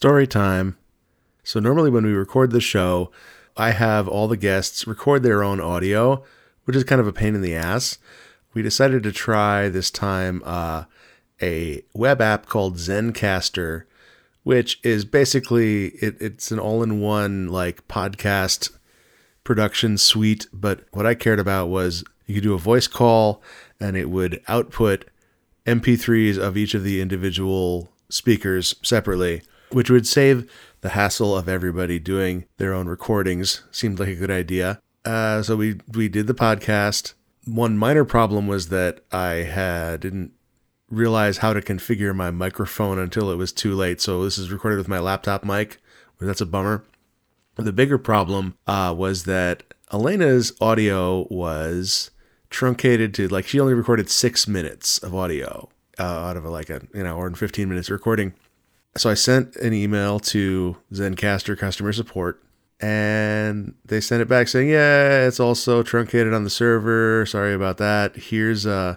[0.00, 0.78] Story time.
[1.44, 3.12] So, normally when we record the show,
[3.54, 6.24] I have all the guests record their own audio,
[6.64, 7.98] which is kind of a pain in the ass.
[8.54, 10.84] We decided to try this time uh,
[11.42, 13.82] a web app called Zencastr,
[14.42, 18.70] which is basically it, it's an all-in-one like podcast
[19.44, 20.46] production suite.
[20.50, 23.42] But what I cared about was you could do a voice call,
[23.78, 25.04] and it would output
[25.66, 30.50] MP3s of each of the individual speakers separately, which would save
[30.80, 33.62] the hassle of everybody doing their own recordings.
[33.70, 34.80] Seemed like a good idea.
[35.04, 37.14] Uh, so we we did the podcast.
[37.46, 40.32] One minor problem was that I had didn't
[40.90, 44.00] realize how to configure my microphone until it was too late.
[44.00, 45.78] So this is recorded with my laptop mic.
[46.20, 46.84] That's a bummer.
[47.56, 49.62] The bigger problem uh, was that
[49.92, 52.10] Elena's audio was
[52.50, 55.68] truncated to like she only recorded six minutes of audio
[55.98, 58.34] uh, out of like a you know or in 15 minutes recording.
[58.96, 62.42] So I sent an email to Zencastr customer support
[62.80, 67.26] and they sent it back saying, "Yeah, it's also truncated on the server.
[67.26, 68.16] Sorry about that.
[68.16, 68.96] Here's uh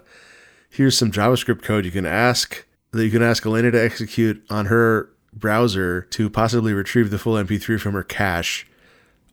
[0.70, 4.66] here's some JavaScript code you can ask that you can ask Elena to execute on
[4.66, 8.66] her browser to possibly retrieve the full MP3 from her cache."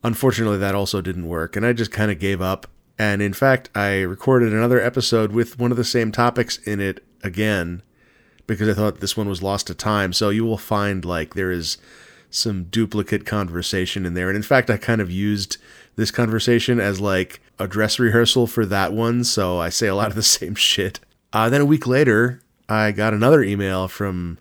[0.04, 2.68] Unfortunately, that also didn't work, and I just kind of gave up.
[2.98, 7.04] And in fact, I recorded another episode with one of the same topics in it
[7.24, 7.84] again
[8.48, 10.14] because I thought this one was lost to time.
[10.14, 11.78] So you will find like there is
[12.30, 14.30] some duplicate conversation in there.
[14.30, 15.58] And in fact, I kind of used
[15.96, 19.24] this conversation as like a dress rehearsal for that one.
[19.24, 21.00] So I say a lot of the same shit.
[21.34, 24.40] Uh, then a week later, I got another email from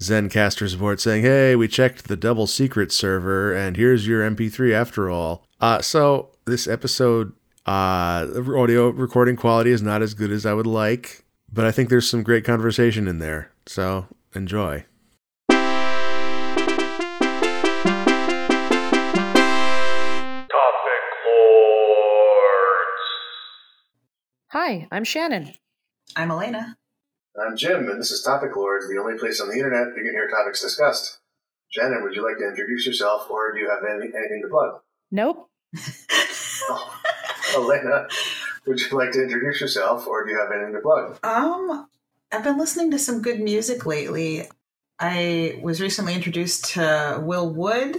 [0.00, 5.08] Zencastr support saying, "Hey, we checked the double secret server, and here's your MP3 after
[5.08, 7.32] all." Uh, so this episode,
[7.66, 11.70] uh, the audio recording quality is not as good as I would like, but I
[11.70, 13.52] think there's some great conversation in there.
[13.66, 14.86] So enjoy.
[20.48, 23.02] Topic Lords.
[24.48, 25.52] Hi, I'm Shannon.
[26.16, 26.78] I'm Elena.
[27.40, 30.12] I'm Jim, and this is Topic Lords, the only place on the internet you can
[30.12, 31.18] hear topics discussed.
[31.70, 34.80] Shannon, would you like to introduce yourself, or do you have any, anything to plug?
[35.10, 35.48] Nope.
[36.68, 36.94] Oh,
[37.56, 38.06] Elena,
[38.66, 41.18] would you like to introduce yourself, or do you have anything to plug?
[41.24, 41.88] Um,
[42.32, 44.48] I've been listening to some good music lately.
[44.98, 47.96] I was recently introduced to Will Wood,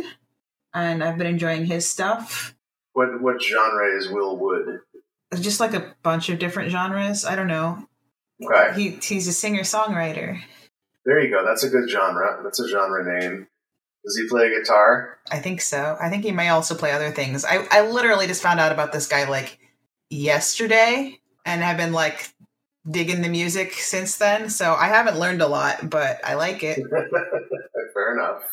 [0.73, 2.55] and I've been enjoying his stuff.
[2.93, 4.79] What what genre is Will Wood?
[5.39, 7.25] Just like a bunch of different genres.
[7.25, 7.87] I don't know.
[8.43, 10.39] Okay, He he's a singer songwriter.
[11.05, 11.43] there you go.
[11.45, 12.39] That's a good genre.
[12.43, 13.47] That's a genre name.
[14.05, 15.19] Does he play guitar?
[15.31, 15.97] I think so.
[15.99, 17.45] I think he may also play other things.
[17.45, 19.59] I, I literally just found out about this guy like
[20.13, 22.33] yesterday and have been like
[22.89, 24.49] digging the music since then.
[24.49, 26.77] So I haven't learned a lot, but I like it.
[27.93, 28.43] Fair enough.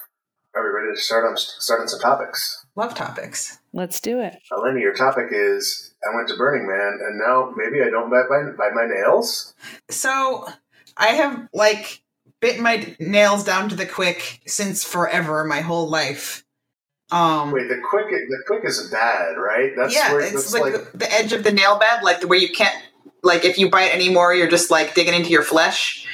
[0.55, 2.67] Are we ready to start on start on some topics?
[2.75, 3.59] Love topics.
[3.73, 4.37] Let's do it.
[4.51, 8.27] Elena, your topic is I went to Burning Man, and now maybe I don't bite
[8.29, 9.55] my bite my nails.
[9.89, 10.49] So
[10.97, 12.03] I have like
[12.41, 16.45] bit my nails down to the quick since forever, my whole life.
[17.13, 19.73] Um, Wait, the quick the quick is bad, right?
[19.77, 22.23] That's yeah, where it's that's like, like the, the edge of the nail bed, like
[22.23, 22.75] where you can't,
[23.23, 26.07] like if you bite anymore, you're just like digging into your flesh.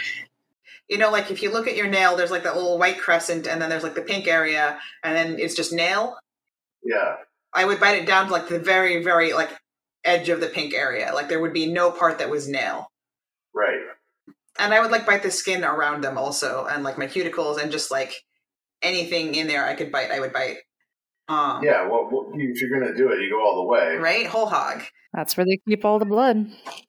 [0.89, 3.47] You know, like if you look at your nail, there's like that little white crescent,
[3.47, 6.17] and then there's like the pink area, and then it's just nail.
[6.83, 7.17] yeah.
[7.55, 9.51] I would bite it down to like the very, very like
[10.05, 11.13] edge of the pink area.
[11.15, 12.91] Like there would be no part that was nail.
[13.55, 13.81] Right.
[14.59, 17.73] and I would like bite the skin around them also, and like my cuticles, and
[17.73, 18.15] just like
[18.83, 20.59] anything in there I could bite, I would bite.
[21.29, 21.89] Um, Yeah.
[21.89, 23.97] Well, well, if you're gonna do it, you go all the way.
[23.97, 24.83] right, whole hog.
[25.13, 26.51] That's where they keep all the blood.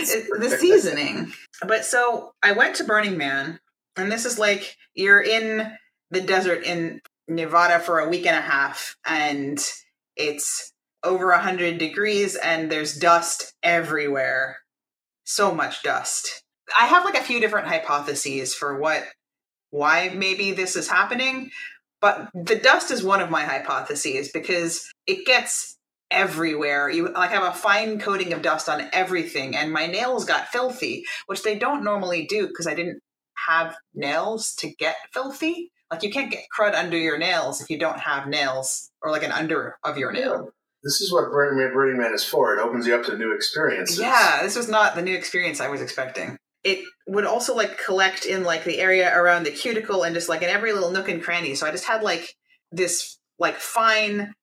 [0.00, 1.32] It- the seasoning.
[1.66, 3.58] But so I went to Burning Man,
[3.96, 5.70] and this is like you're in
[6.10, 9.58] the desert in Nevada for a week and a half, and
[10.16, 10.72] it's
[11.04, 14.58] over a hundred degrees, and there's dust everywhere.
[15.24, 16.42] So much dust.
[16.78, 19.04] I have like a few different hypotheses for what,
[19.70, 21.50] why maybe this is happening,
[22.00, 25.76] but the dust is one of my hypotheses because it gets
[26.10, 26.88] everywhere.
[26.88, 31.04] You like have a fine coating of dust on everything, and my nails got filthy,
[31.26, 33.00] which they don't normally do because I didn't
[33.46, 35.72] have nails to get filthy.
[35.90, 39.22] Like you can't get crud under your nails if you don't have nails or like
[39.22, 40.50] an under of your nail.
[40.82, 42.56] This is what Burning Man, Burning Man is for.
[42.56, 43.98] It opens you up to new experiences.
[43.98, 46.38] Yeah, this was not the new experience I was expecting.
[46.64, 50.42] It would also like collect in like the area around the cuticle and just like
[50.42, 51.54] in every little nook and cranny.
[51.54, 52.34] So I just had like
[52.72, 54.34] this like fine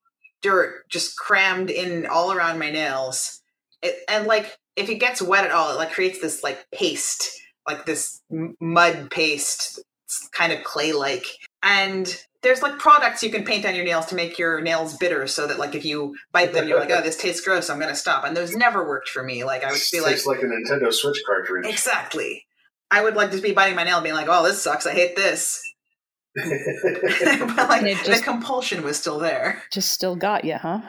[0.42, 3.42] dirt just crammed in all around my nails.
[3.82, 7.30] It, and like if it gets wet at all, it like creates this like paste,
[7.68, 9.84] like this mud paste,
[10.32, 11.26] kind of clay like.
[11.64, 15.26] And there's like products you can paint on your nails to make your nails bitter
[15.26, 17.96] so that like if you bite them, you're like, oh, this tastes gross, I'm gonna
[17.96, 18.24] stop.
[18.24, 19.44] And those never worked for me.
[19.44, 21.66] Like I would be like, Tastes like a Nintendo Switch cartridge.
[21.66, 22.46] exactly.
[22.92, 24.94] I would like just be biting my nail and being like, oh, this sucks, I
[24.94, 25.60] hate this.
[26.36, 29.64] but like And it the compulsion was still there.
[29.72, 30.82] Just still got you, huh?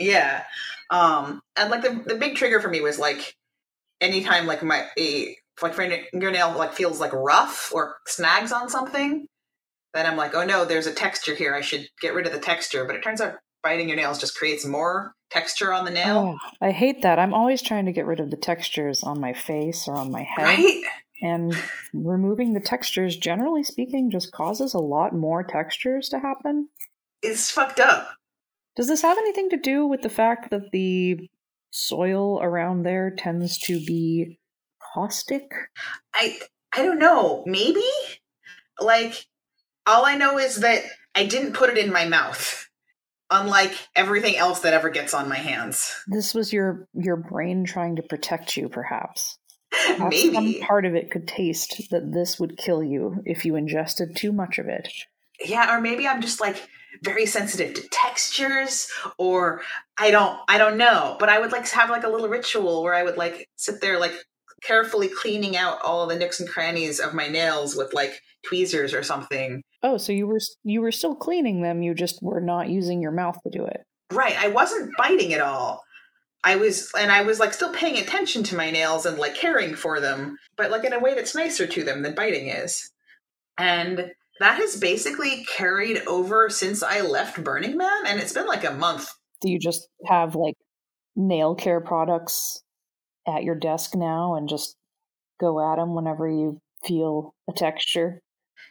[0.00, 0.42] Yeah.
[0.90, 3.36] Um and like the the big trigger for me was like
[4.00, 9.28] anytime like my a like fingernail like feels like rough or snags on something,
[9.96, 11.54] then I'm like, oh no, there's a texture here.
[11.54, 12.84] I should get rid of the texture.
[12.84, 16.36] But it turns out biting your nails just creates more texture on the nail.
[16.38, 17.18] Oh, I hate that.
[17.18, 20.22] I'm always trying to get rid of the textures on my face or on my
[20.22, 20.44] head.
[20.44, 20.82] Right?
[21.22, 21.54] And
[21.94, 26.68] removing the textures, generally speaking, just causes a lot more textures to happen.
[27.22, 28.10] It's fucked up.
[28.76, 31.28] Does this have anything to do with the fact that the
[31.70, 34.38] soil around there tends to be
[34.94, 35.50] caustic?
[36.14, 36.38] I
[36.72, 37.42] I don't know.
[37.46, 37.82] Maybe?
[38.78, 39.26] Like
[39.86, 40.82] all I know is that
[41.14, 42.68] I didn't put it in my mouth.
[43.28, 45.92] Unlike everything else that ever gets on my hands.
[46.06, 49.38] This was your your brain trying to protect you, perhaps.
[49.98, 50.32] Maybe.
[50.32, 54.32] some part of it could taste that this would kill you if you ingested too
[54.32, 54.88] much of it.
[55.44, 56.68] yeah or maybe i'm just like
[57.02, 59.60] very sensitive to textures or
[59.98, 62.94] i don't i don't know but i would like have like a little ritual where
[62.94, 64.14] i would like sit there like
[64.62, 69.02] carefully cleaning out all the nooks and crannies of my nails with like tweezers or
[69.02, 73.00] something Oh, so you were you were still cleaning them, you just were not using
[73.02, 73.80] your mouth to do it.
[74.12, 75.82] right i wasn't biting at all
[76.44, 79.74] i was and i was like still paying attention to my nails and like caring
[79.74, 82.90] for them but like in a way that's nicer to them than biting is
[83.58, 88.64] and that has basically carried over since i left burning man and it's been like
[88.64, 89.08] a month
[89.42, 90.54] Do you just have like
[91.16, 92.62] nail care products
[93.26, 94.76] at your desk now and just
[95.40, 98.20] go at them whenever you feel a texture?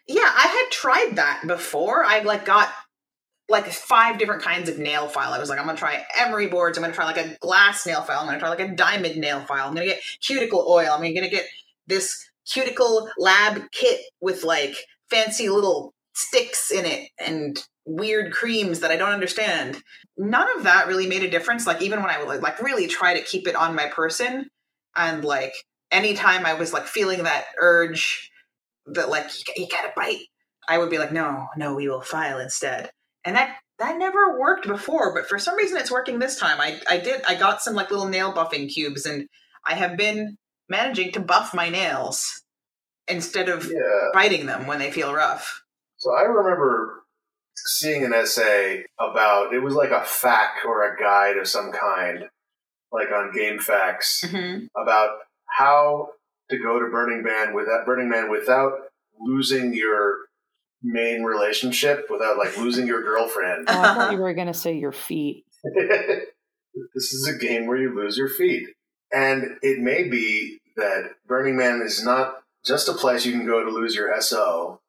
[0.08, 2.04] Yeah, I had tried that before.
[2.04, 2.70] I like got
[3.48, 5.34] like five different kinds of nail file.
[5.34, 6.78] I was like, I'm gonna try emery boards.
[6.78, 8.20] I'm gonna try like a glass nail file.
[8.20, 9.68] I'm gonna try like a diamond nail file.
[9.68, 10.92] I'm gonna get cuticle oil.
[10.92, 11.46] I'm gonna get
[11.88, 14.76] this cuticle lab kit with like
[15.10, 19.82] fancy little sticks in it and weird creams that I don't understand.
[20.18, 21.68] None of that really made a difference.
[21.68, 24.50] Like even when I would like really try to keep it on my person,
[24.96, 25.54] and like
[25.92, 28.32] anytime I was like feeling that urge
[28.88, 30.26] that like you, you gotta bite
[30.70, 32.90] i would be like no no we will file instead
[33.24, 36.80] and that that never worked before but for some reason it's working this time i
[36.90, 39.28] i did i got some like little nail buffing cubes and
[39.66, 40.38] i have been
[40.70, 42.44] managing to buff my nails
[43.08, 44.10] instead of Yeah.
[44.14, 45.62] biting them when they feel rough
[45.98, 47.04] So I remember
[47.56, 52.26] seeing an essay about it was like a fact or a guide of some kind,
[52.92, 54.66] like on GameFAQs, mm-hmm.
[54.80, 55.12] about
[55.48, 56.10] how
[56.50, 58.74] to go to Burning Man without Burning Man without
[59.20, 60.18] losing your
[60.84, 63.66] main relationship, without like losing your girlfriend.
[63.68, 65.46] Oh, I thought you were going to say your feet.
[66.94, 68.68] this is a game where you lose your feet.
[69.12, 73.64] And it may be that Burning Man is not just a place you can go
[73.64, 74.82] to lose your SO.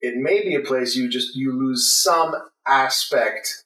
[0.00, 2.34] It may be a place you just you lose some
[2.66, 3.64] aspect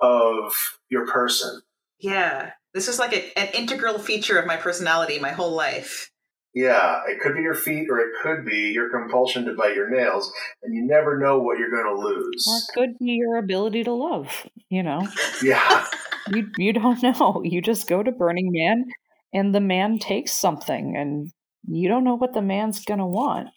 [0.00, 1.62] of your person.
[2.00, 6.10] yeah this is like a, an integral feature of my personality my whole life
[6.54, 9.90] Yeah, it could be your feet or it could be your compulsion to bite your
[9.90, 12.46] nails, and you never know what you're going to lose.
[12.48, 15.08] Or it could be your ability to love, you know.
[15.42, 15.86] Yeah,
[16.28, 17.42] You you don't know.
[17.44, 18.86] You just go to Burning Man
[19.32, 21.30] and the man takes something and
[21.66, 23.48] you don't know what the man's going to want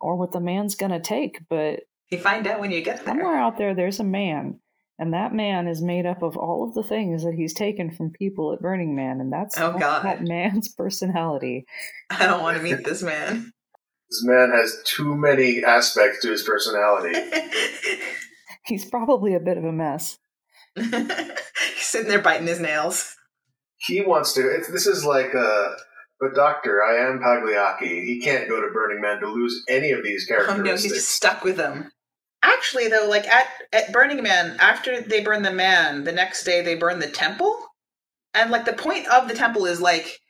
[0.00, 3.14] or what the man's going to take, but you find out when you get there
[3.14, 4.58] somewhere out there there's a man
[5.00, 8.10] and that man is made up of all of the things that he's taken from
[8.10, 10.04] people at Burning Man and that's, Oh, God.
[10.04, 11.64] that man's personality.
[12.10, 13.52] i don't want to meet this man
[14.10, 17.16] this man has too many aspects to his personality.
[18.66, 20.18] He's probably a bit of a mess.
[20.76, 20.90] He's
[21.86, 23.14] sitting there biting his nails.
[23.78, 24.48] He wants to.
[24.48, 25.76] It's, this is like a.
[26.18, 28.04] But Doctor, I am Pagliacci.
[28.04, 31.08] He can't go to Burning Man to lose any of these Oh no, he's just
[31.08, 31.92] stuck with them.
[32.42, 36.62] Actually, though, like at at Burning Man, after they burn the man, the next day
[36.62, 37.66] they burn the temple,
[38.34, 40.20] and like the point of the temple is like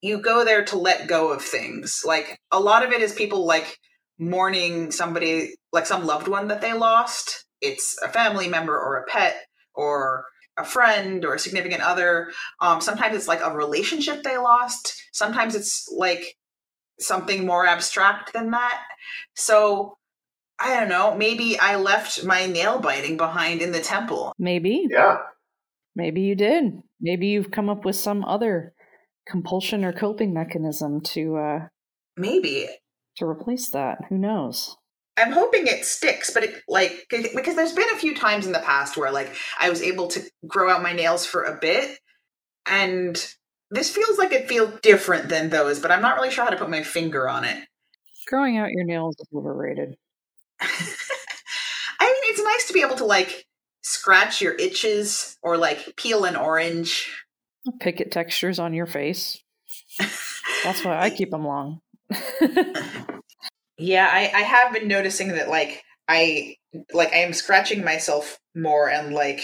[0.00, 2.02] you go there to let go of things.
[2.04, 3.78] Like a lot of it is people like
[4.18, 7.44] mourning somebody, like some loved one that they lost.
[7.60, 9.36] It's a family member or a pet
[9.74, 12.30] or a friend or a significant other.
[12.60, 14.94] Um, sometimes it's like a relationship they lost.
[15.12, 16.36] Sometimes it's like
[16.98, 18.82] something more abstract than that.
[19.34, 19.98] So
[20.58, 21.16] I don't know.
[21.16, 24.32] Maybe I left my nail biting behind in the temple.
[24.38, 24.86] Maybe.
[24.90, 25.18] yeah,
[25.94, 26.80] Maybe you did.
[27.00, 28.74] Maybe you've come up with some other
[29.28, 31.58] compulsion or coping mechanism to uh
[32.16, 32.68] Maybe.
[33.16, 33.98] to replace that.
[34.08, 34.76] Who knows?
[35.18, 38.58] I'm hoping it sticks, but it like because there's been a few times in the
[38.58, 41.98] past where like I was able to grow out my nails for a bit,
[42.66, 43.16] and
[43.70, 46.56] this feels like it feels different than those, but I'm not really sure how to
[46.56, 47.66] put my finger on it.
[48.28, 49.96] Growing out your nails is overrated.
[52.00, 53.46] I mean, it's nice to be able to like
[53.82, 57.12] scratch your itches or like peel an orange.
[57.80, 59.42] Picket textures on your face.
[60.64, 61.80] That's why I keep them long.
[63.78, 66.56] Yeah, I, I have been noticing that like I
[66.92, 69.42] like I am scratching myself more and like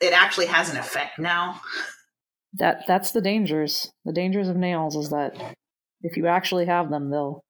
[0.00, 1.60] it actually has an effect now.
[2.54, 3.92] that that's the dangers.
[4.04, 5.36] The dangers of nails is that
[6.02, 7.44] if you actually have them, they'll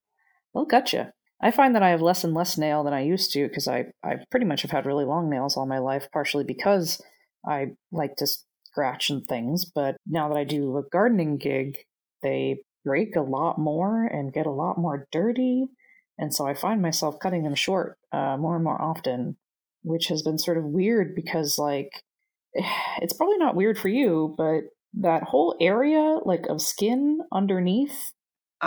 [0.55, 1.07] they'll cut you.
[1.43, 3.87] I find that I have less and less nail than I used to because I
[4.03, 7.01] I pretty much have had really long nails all my life, partially because
[7.47, 8.27] I like to
[8.65, 9.65] scratch and things.
[9.65, 11.79] But now that I do a gardening gig,
[12.23, 15.69] they break a lot more and get a lot more dirty,
[16.19, 19.37] and so I find myself cutting them short uh, more and more often,
[19.83, 21.91] which has been sort of weird because like
[22.55, 24.65] it's probably not weird for you, but
[24.95, 28.13] that whole area like of skin underneath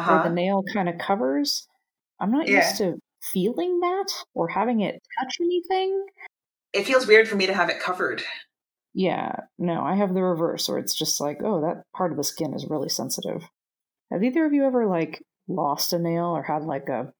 [0.04, 0.32] where the Uh-huh.
[0.32, 1.68] nail kind of covers.
[2.20, 2.58] I'm not Yeah.
[2.68, 6.06] used to feeling that or having it touch anything.
[6.74, 8.24] It feels weird for me to have it covered.
[8.94, 12.24] Yeah, no, I have the reverse where it's just like, oh, that part of the
[12.24, 13.44] skin is really sensitive.
[14.12, 17.14] Have either of you ever like lost a nail or had like a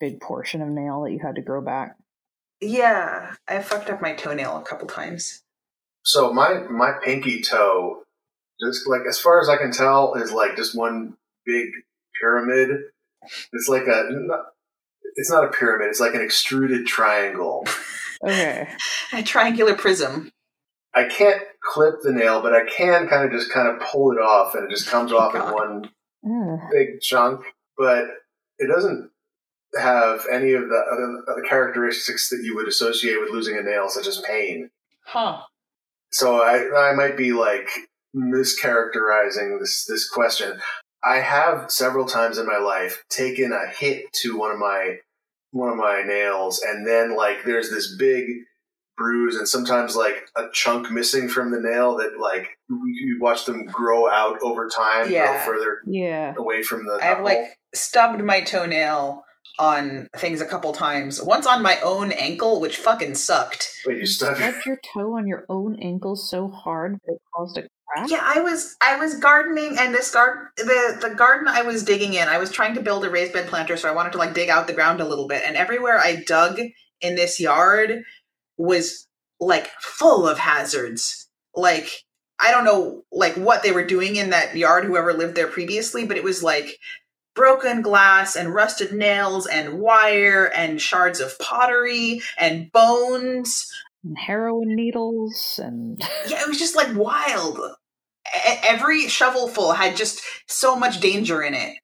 [0.00, 1.96] big portion of nail that you had to grow back?
[2.60, 5.42] Yeah, I fucked up my toenail a couple times.
[6.02, 8.02] So my my pinky toe,
[8.60, 11.68] just like as far as I can tell, is like just one big
[12.20, 12.80] pyramid.
[13.52, 14.08] It's like a.
[15.16, 15.88] It's not a pyramid.
[15.88, 17.66] It's like an extruded triangle.
[18.22, 18.68] Okay.
[19.12, 20.30] A triangular prism.
[20.94, 24.20] I can't clip the nail, but I can kind of just kind of pull it
[24.20, 25.90] off, and it just comes Oh my off in one
[26.26, 26.60] Ugh.
[26.72, 27.42] big chunk.
[27.76, 28.04] But
[28.58, 29.10] it doesn't
[29.76, 33.88] have any of the other, other characteristics that you would associate with losing a nail,
[33.88, 34.70] such as pain.
[35.04, 35.40] Huh.
[36.10, 37.68] So I, I might be like
[38.16, 40.60] mischaracterizing this this question.
[41.06, 44.96] I have several times in my life taken a hit to one of my
[45.50, 48.24] one of my nails, and then like there's this big
[48.96, 53.64] bruise, and sometimes like a chunk missing from the nail that like you watch them
[53.66, 55.44] grow out over time, Yeah.
[55.44, 56.34] grow further Yeah.
[56.36, 56.98] away from the.
[57.02, 59.24] I've like stubbed my toenail
[59.58, 61.22] on things a couple times.
[61.22, 63.70] Once on my own ankle, which fucking sucked.
[63.86, 64.38] Wait, you stubbed.
[64.38, 68.10] Stubbed your toe on your own ankle so hard that it caused a crack?
[68.10, 72.14] Yeah, I was I was gardening and this garden the the garden I was digging
[72.14, 74.34] in, I was trying to build a raised bed planter, so I wanted to like
[74.34, 75.42] dig out the ground a little bit.
[75.46, 76.58] And everywhere I dug
[77.00, 78.02] in this yard
[78.56, 79.06] was
[79.40, 81.28] like full of hazards.
[81.54, 81.88] Like
[82.40, 86.04] I don't know like what they were doing in that yard, whoever lived there previously,
[86.06, 86.78] but it was like
[87.34, 93.70] broken glass and rusted nails and wire and shards of pottery and bones
[94.04, 97.58] And heroin needles and yeah, it was just like wild.
[98.62, 101.76] Every shovelful had just so much danger in it.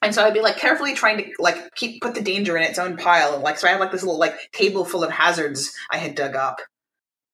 [0.00, 2.78] And so I'd be like carefully trying to like keep put the danger in its
[2.78, 3.34] own pile.
[3.34, 6.14] And like so I had like this little like table full of hazards I had
[6.14, 6.60] dug up.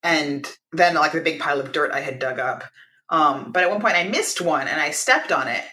[0.03, 2.65] And then like the big pile of dirt I had dug up.
[3.11, 5.65] Um, but at one point I missed one and I stepped on it.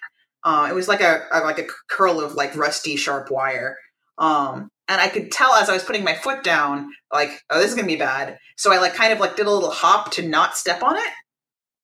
[0.44, 3.78] Uh, it was like a, a like a curl of like rusty sharp wire.
[4.18, 7.70] Um, and I could tell as I was putting my foot down, like, oh, this
[7.70, 8.38] is gonna be bad.
[8.58, 11.10] So I like kind of like did a little hop to not step on it,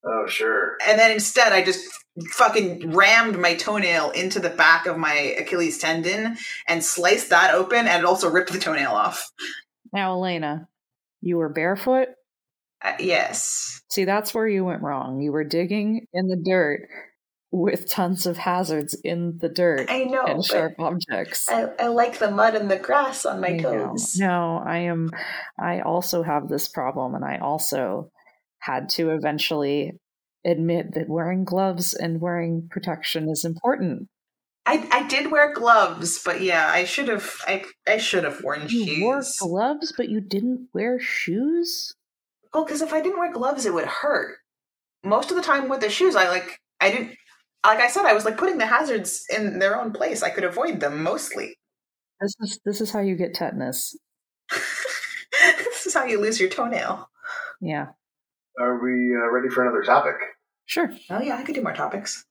[0.05, 0.77] Oh, sure.
[0.87, 1.87] and then instead I just
[2.31, 6.35] fucking rammed my toenail into the back of my Achilles tendon
[6.67, 9.31] and sliced that open, and it also ripped the toenail off.
[9.93, 10.67] now Elena,
[11.21, 12.09] you were barefoot?
[12.83, 15.21] Uh, yes, See, that's where you went wrong.
[15.21, 16.87] You were digging in the dirt
[17.51, 20.23] with tons of hazards in the dirt I know.
[20.25, 21.47] and sharp objects.
[21.49, 23.87] I, I like the mud and the grass on my I know.
[23.89, 24.17] toes.
[24.17, 25.11] No, I am.
[25.59, 28.11] I also have this problem, and I also
[28.59, 29.93] had to eventually
[30.45, 34.07] admit that wearing gloves and wearing protection is important.
[34.65, 38.63] I, I did wear gloves, but yeah, I should have I I should have worn
[38.63, 38.87] You shoes.
[38.97, 41.93] You wore gloves, but you didn't wear shoes.
[42.53, 44.35] Well, because if I didn't wear gloves, it would hurt.
[45.05, 47.15] Most of the time with the shoes, I like I didn't.
[47.65, 50.23] Like I said, I was like putting the hazards in their own place.
[50.23, 51.57] I could avoid them mostly.
[52.21, 53.97] This is this is how you get tetanus.
[54.49, 57.09] this is how you lose your toenail.
[57.59, 57.87] Yeah,
[58.59, 60.15] Are we uh, ready for another topic?
[60.65, 60.91] sure.
[61.09, 62.25] Oh yeah, I could do more topics.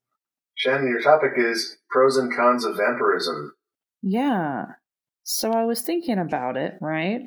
[0.55, 3.53] Shannon, your topic is pros and cons of vampirism.
[4.03, 4.67] Yeah.
[5.25, 7.23] So I was thinking about it, right?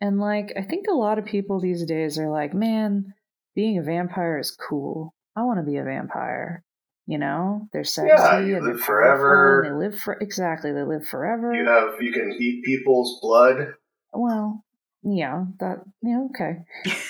[0.00, 3.14] And like, I think a lot of people these days are like, man,
[3.54, 5.14] being a vampire is cool.
[5.36, 6.64] I want to be a vampire.
[7.06, 9.62] You know, they're sexy Yeah, you and live they're forever.
[9.62, 10.72] and They live for exactly.
[10.72, 11.54] They live forever.
[11.54, 13.74] You have you can eat people's blood.
[14.12, 14.64] well,
[15.04, 16.56] yeah, that yeah, okay.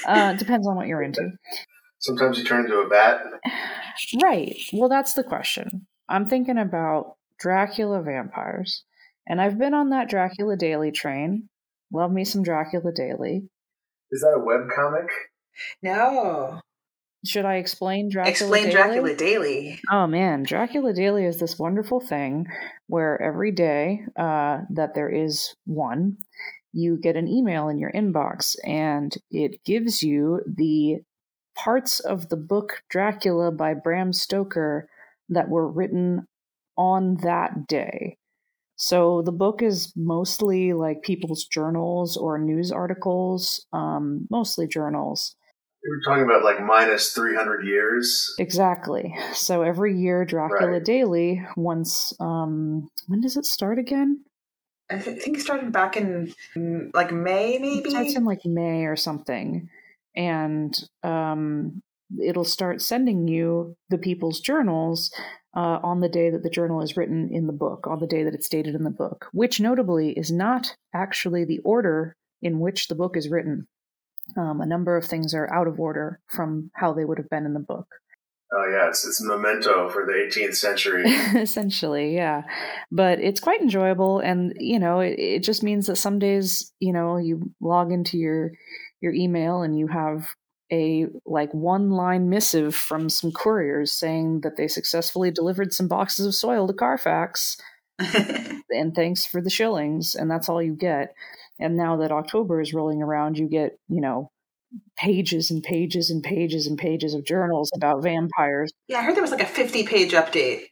[0.06, 1.30] Uh, depends on what you're into.
[1.98, 3.20] Sometimes you turn into a bat.
[4.22, 4.54] Right.
[4.74, 5.86] Well, that's the question.
[6.06, 8.84] I'm thinking about Dracula vampires,
[9.26, 11.48] and I've been on that Dracula Daily train.
[11.90, 13.48] Love me some Dracula Daily.
[14.10, 15.08] Is that a web comic?
[15.82, 16.60] no.
[17.26, 18.72] Should I explain Dracula Explain Daily?
[18.72, 19.80] Dracula Daily.
[19.90, 22.46] Oh man, Dracula Daily is this wonderful thing
[22.86, 26.18] where every day uh, that there is one,
[26.72, 30.98] you get an email in your inbox and it gives you the
[31.56, 34.88] parts of the book Dracula by Bram Stoker
[35.28, 36.28] that were written
[36.76, 38.18] on that day.
[38.76, 45.34] So the book is mostly like people's journals or news articles, um, mostly journals.
[45.86, 48.34] We were talking about like minus three hundred years.
[48.38, 49.14] Exactly.
[49.34, 50.84] So every year, Dracula Right.
[50.84, 54.24] Daily, once, um, when does it start again?
[54.90, 56.34] I think it started back in
[56.92, 57.90] like May, It maybe.
[57.90, 59.68] starts in like May or something.
[60.16, 61.82] And um,
[62.22, 65.12] it'll start sending you the people's journals
[65.56, 68.24] uh, on the day that the journal is written in the book, on the day
[68.24, 72.88] that it's stated in the book, which notably is not actually the order in which
[72.88, 73.66] the book is written.
[74.36, 77.46] Um, a number of things are out of order from how they would have been
[77.46, 77.86] in the book.
[78.52, 81.04] Oh yeah, it's it's memento for the 18th century.
[81.34, 82.42] essentially yeah
[82.92, 86.92] but it's quite enjoyable and you know it, it just means that some days you
[86.92, 88.52] know you log into your
[89.00, 90.28] your email and you have
[90.72, 96.26] a like one line missive from some couriers saying that they successfully delivered some boxes
[96.26, 97.56] of soil to carfax
[97.98, 101.14] and thanks for the shillings and that's all you get
[101.58, 104.30] and now that october is rolling around you get you know
[104.96, 109.22] pages and pages and pages and pages of journals about vampires yeah, I heard there
[109.22, 110.62] was like a 50 page update.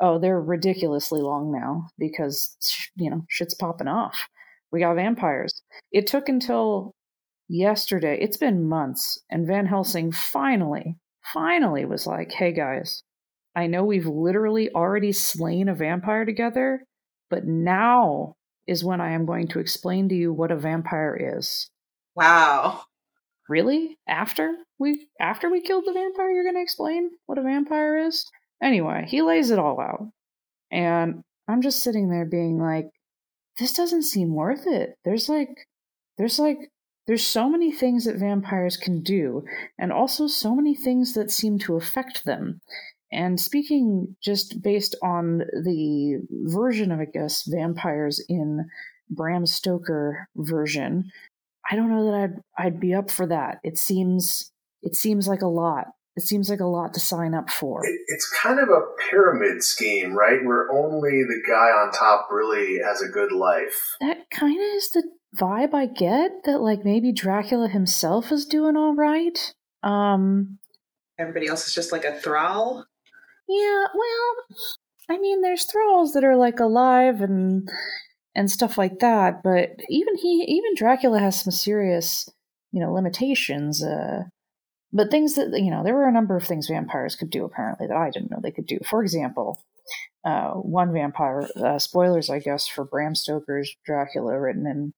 [0.00, 2.56] Oh, they're ridiculously long now because
[2.96, 4.28] you know shit's popping off.
[4.72, 5.62] We got vampires.
[5.92, 6.94] It took until
[7.48, 8.18] yesterday.
[8.20, 13.02] It's been months, and Van Helsing finally, finally was like, "Hey guys,
[13.54, 16.82] I know we've literally already slain a vampire together,
[17.28, 18.34] but now
[18.66, 21.70] is when I am going to explain to you what a vampire is."
[22.14, 22.82] Wow.
[23.48, 23.98] Really?
[24.06, 28.24] After we after we killed the vampire, you're gonna explain what a vampire is?
[28.62, 30.08] Anyway, he lays it all out.
[30.70, 32.90] And I'm just sitting there being like,
[33.58, 34.96] this doesn't seem worth it.
[35.04, 35.66] There's like
[36.18, 36.70] there's like
[37.06, 39.44] there's so many things that vampires can do,
[39.78, 42.60] and also so many things that seem to affect them.
[43.12, 48.68] And speaking just based on the version of, I guess, vampires in
[49.10, 51.10] Bram Stoker version,
[51.70, 53.58] I don't know that I'd I'd be up for that.
[53.64, 55.88] It seems it seems like a lot.
[56.16, 57.80] It seems like a lot to sign up for.
[57.84, 60.44] It, it's kind of a pyramid scheme, right?
[60.44, 63.96] Where only the guy on top really has a good life.
[64.00, 65.04] That kind of is the
[65.36, 69.54] vibe I get that like maybe Dracula himself is doing all right.
[69.82, 70.58] Um
[71.18, 72.86] Everybody else is just like a thrall.
[73.50, 74.58] Yeah, well,
[75.08, 77.68] I mean there's thralls that are like alive and
[78.34, 82.28] and stuff like that, but even he even Dracula has some serious,
[82.72, 84.22] you know, limitations uh
[84.92, 87.86] but things that you know there were a number of things vampires could do apparently
[87.86, 88.78] that i didn't know they could do.
[88.84, 89.62] For example
[90.24, 94.92] uh, one vampire uh, spoilers i guess for bram stoker's dracula written in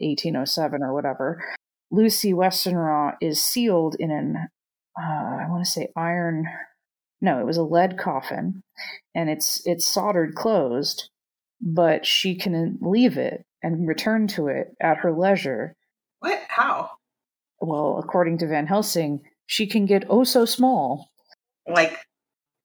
[0.00, 1.42] 1807 or whatever.
[1.90, 4.48] Lucy westenra is sealed in an
[4.98, 6.46] uh, i want to say iron
[7.20, 8.62] no it was a lead coffin
[9.14, 11.10] and it's it's soldered closed
[11.60, 15.74] but she can leave it and return to it at her leisure
[16.20, 16.40] What?
[16.48, 16.90] How?
[17.60, 21.10] well according to van helsing she can get oh so small
[21.66, 21.96] Like,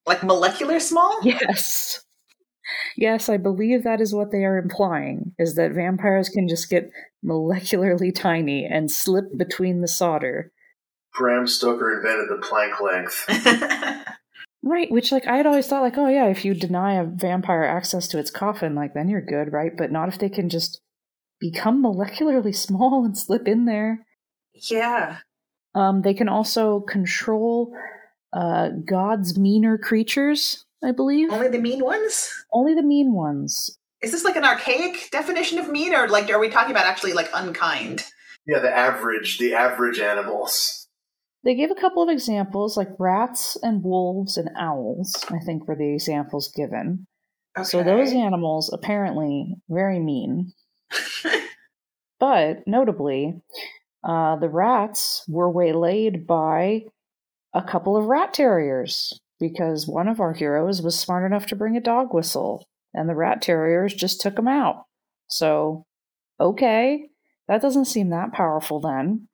[0.05, 1.19] like molecular small?
[1.23, 2.01] Yes.
[2.97, 6.91] Yes, I believe that is what they are implying, is that vampires can just get
[7.25, 10.51] molecularly tiny and slip between the solder.
[11.17, 13.25] Bram Stoker invented the plank length.
[14.61, 17.63] Right, which like I had always thought like, oh yeah, if you deny a vampire
[17.63, 19.71] access to its coffin, like then you're good, right?
[19.75, 20.81] But not if they can just
[21.39, 24.05] become molecularly small and slip in there.
[24.53, 25.17] yeah.
[25.75, 27.73] Um, they can also control
[28.33, 31.31] uh, God's meaner creatures, I believe.
[31.31, 32.33] Only the mean ones?
[32.51, 33.77] Only the mean ones.
[34.01, 37.13] Is this like an archaic definition of mean, or like are we talking about actually
[37.13, 38.05] like unkind?
[38.47, 40.78] Yeah, the average, the average animals.
[41.43, 45.75] They gave a couple of examples, like rats and wolves and owls, I think were
[45.75, 47.07] the examples given.
[47.63, 50.53] So those animals apparently very mean.
[52.19, 53.41] But notably,
[54.03, 56.81] uh, the rats were waylaid by
[57.53, 59.17] a couple of rat terriers.
[59.39, 63.15] because one of our heroes was smart enough to bring a dog whistle, and the
[63.15, 64.83] rat terriers just took him out.
[65.27, 65.85] So,
[66.41, 67.07] okay,
[67.47, 69.28] that doesn't seem that powerful then.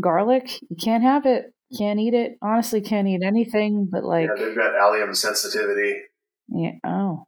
[0.00, 1.52] Garlic, you can't have it.
[1.76, 2.38] Can't eat it.
[2.42, 4.28] Honestly, can't eat anything but like.
[4.28, 6.00] yeah, they've got allium sensitivity.
[6.48, 6.72] Yeah.
[6.84, 7.24] Oh.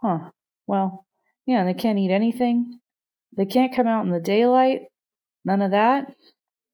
[0.00, 0.30] Huh.
[0.66, 1.04] Well,
[1.46, 2.78] yeah, they can't eat anything.
[3.36, 4.82] They can't come out in the daylight.
[5.44, 6.14] None of that.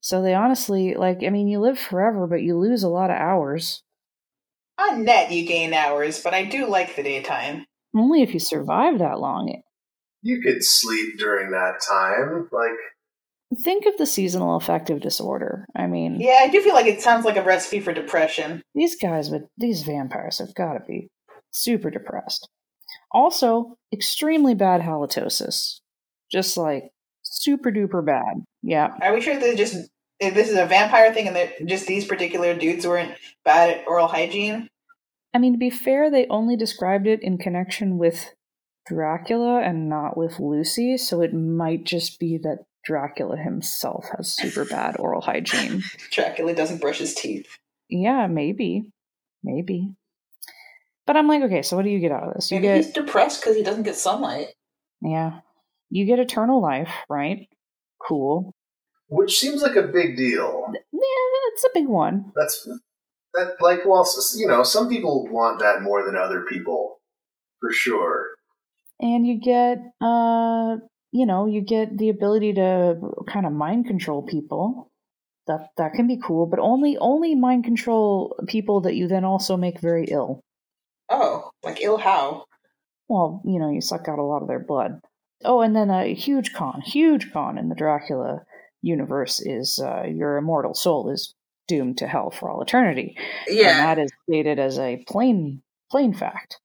[0.00, 3.16] So they honestly, like, I mean, you live forever, but you lose a lot of
[3.16, 3.82] hours.
[4.78, 7.64] On net, you gain hours, but I do like the daytime.
[7.94, 9.62] Only if you survive that long.
[10.22, 12.48] You could sleep during that time.
[12.52, 12.76] Like,
[13.62, 15.66] Think of the seasonal affective disorder.
[15.76, 18.62] I mean, Yeah, I do feel like it sounds like a recipe for depression.
[18.74, 21.08] these guys with these vampires have got to be
[21.52, 22.48] super depressed.
[23.12, 25.80] Also, extremely bad halitosis.
[26.30, 26.90] Just like
[27.22, 28.42] super duper bad.
[28.62, 28.88] Yeah.
[29.00, 29.88] Are we sure that just
[30.20, 33.12] this is a vampire thing and that just these particular dudes weren't
[33.44, 34.68] bad at oral hygiene?
[35.32, 38.34] I mean, to be fair, they only described it in connection with
[38.86, 44.64] Dracula and not with Lucy, so it might just be that Dracula himself has super
[44.64, 45.82] bad oral hygiene.
[46.12, 47.48] Dracula doesn't brush his teeth.
[47.88, 48.92] Yeah, maybe.
[49.42, 49.92] Maybe.
[51.06, 52.50] But I'm like, okay, so what do you get out of this?
[52.50, 54.48] You Maybe get he's depressed because he doesn't get sunlight.
[55.02, 55.40] yeah.
[55.88, 57.48] You get eternal life, right?
[58.06, 58.52] Cool.
[59.08, 60.66] which seems like a big deal.
[60.72, 62.32] Yeah, it's a big one.
[62.34, 62.68] That's
[63.34, 64.04] that like well,
[64.36, 66.98] you know, some people want that more than other people,
[67.60, 68.30] for sure.
[68.98, 70.78] and you get uh
[71.16, 72.96] you know you get the ability to
[73.28, 74.90] kind of mind control people.
[75.46, 79.56] That that can be cool but only only mind control people that you then also
[79.56, 80.40] make very ill.
[81.08, 82.46] Oh, like ill how?
[83.08, 85.00] well you know you suck out a lot of their blood.
[85.44, 88.42] Oh and then a huge con huge con in the dracula
[88.82, 91.34] universe is uh, your immortal soul is
[91.68, 93.16] doomed to hell for all eternity.
[93.48, 96.58] Yeah, and that is stated as a plain plain fact.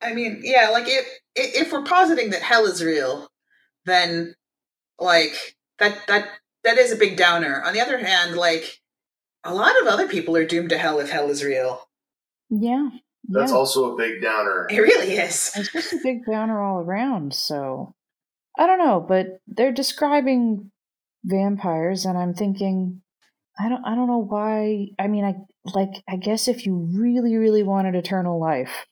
[0.00, 3.28] I mean, yeah, like if if we're positing that hell is real,
[3.88, 4.34] then
[4.98, 6.28] like that that
[6.64, 7.62] that is a big downer.
[7.64, 8.80] On the other hand, like
[9.44, 11.88] a lot of other people are doomed to hell if hell is real.
[12.50, 12.88] yeah
[13.28, 13.56] That's yeah.
[13.56, 14.66] also a big downer.
[14.70, 15.52] It really is.
[15.56, 17.94] It's just a big downer all around, so
[18.58, 20.70] I don't know, but they're describing
[21.24, 23.02] vampires and I'm thinking
[23.58, 25.34] I don't I don't know why I mean I
[25.74, 28.86] like I guess if you really really wanted eternal life.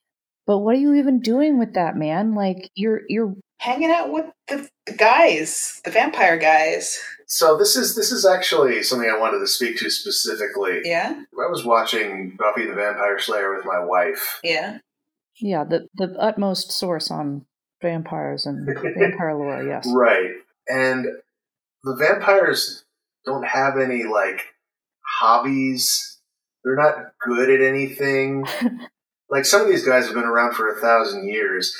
[0.46, 2.34] But what are you even doing with that, man?
[2.36, 6.98] Like you're you're Hanging out with the, the guys, the vampire guys.
[7.26, 10.80] So this is this is actually something I wanted to speak to specifically.
[10.84, 14.40] Yeah, I was watching Buffy the Vampire Slayer with my wife.
[14.44, 14.78] yeah.
[15.40, 17.46] yeah, the the utmost source on
[17.82, 19.86] vampires and vampire lore, yes.
[19.92, 20.30] Right.
[20.68, 21.06] And
[21.84, 22.84] the vampires
[23.24, 24.54] don't have any like
[25.20, 26.18] hobbies.
[26.64, 28.44] They're not good at anything.
[29.30, 31.76] like some of these guys have been around for a thousand years.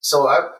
[0.00, 0.50] So I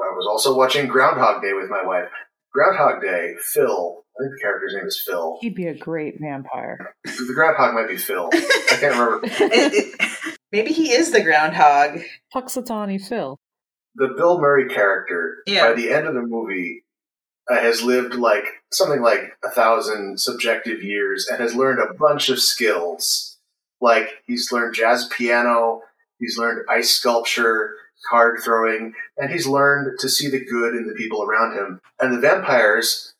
[0.00, 2.08] I was also watching Groundhog Day with my wife.
[2.52, 5.38] Groundhog Day, Phil, I think the character's name is Phil.
[5.40, 6.94] He'd be a great vampire.
[7.04, 8.28] The groundhog might be Phil.
[8.32, 9.20] I can't remember.
[9.26, 12.00] It- it- maybe he is the groundhog.
[12.34, 13.38] Punxsutawney Phil.
[13.96, 15.68] the Bill Murray character Yeah.
[15.68, 16.84] by the end of the movie
[17.50, 22.28] uh, has lived like something like a thousand subjective years and has learned a bunch
[22.28, 23.36] of skills.
[23.80, 25.82] Like he's learned jazz piano,
[26.18, 27.74] he's learned ice sculpture,
[28.10, 31.80] card throwing, and he's learned to see the good in the people around him.
[32.00, 33.14] And the vampires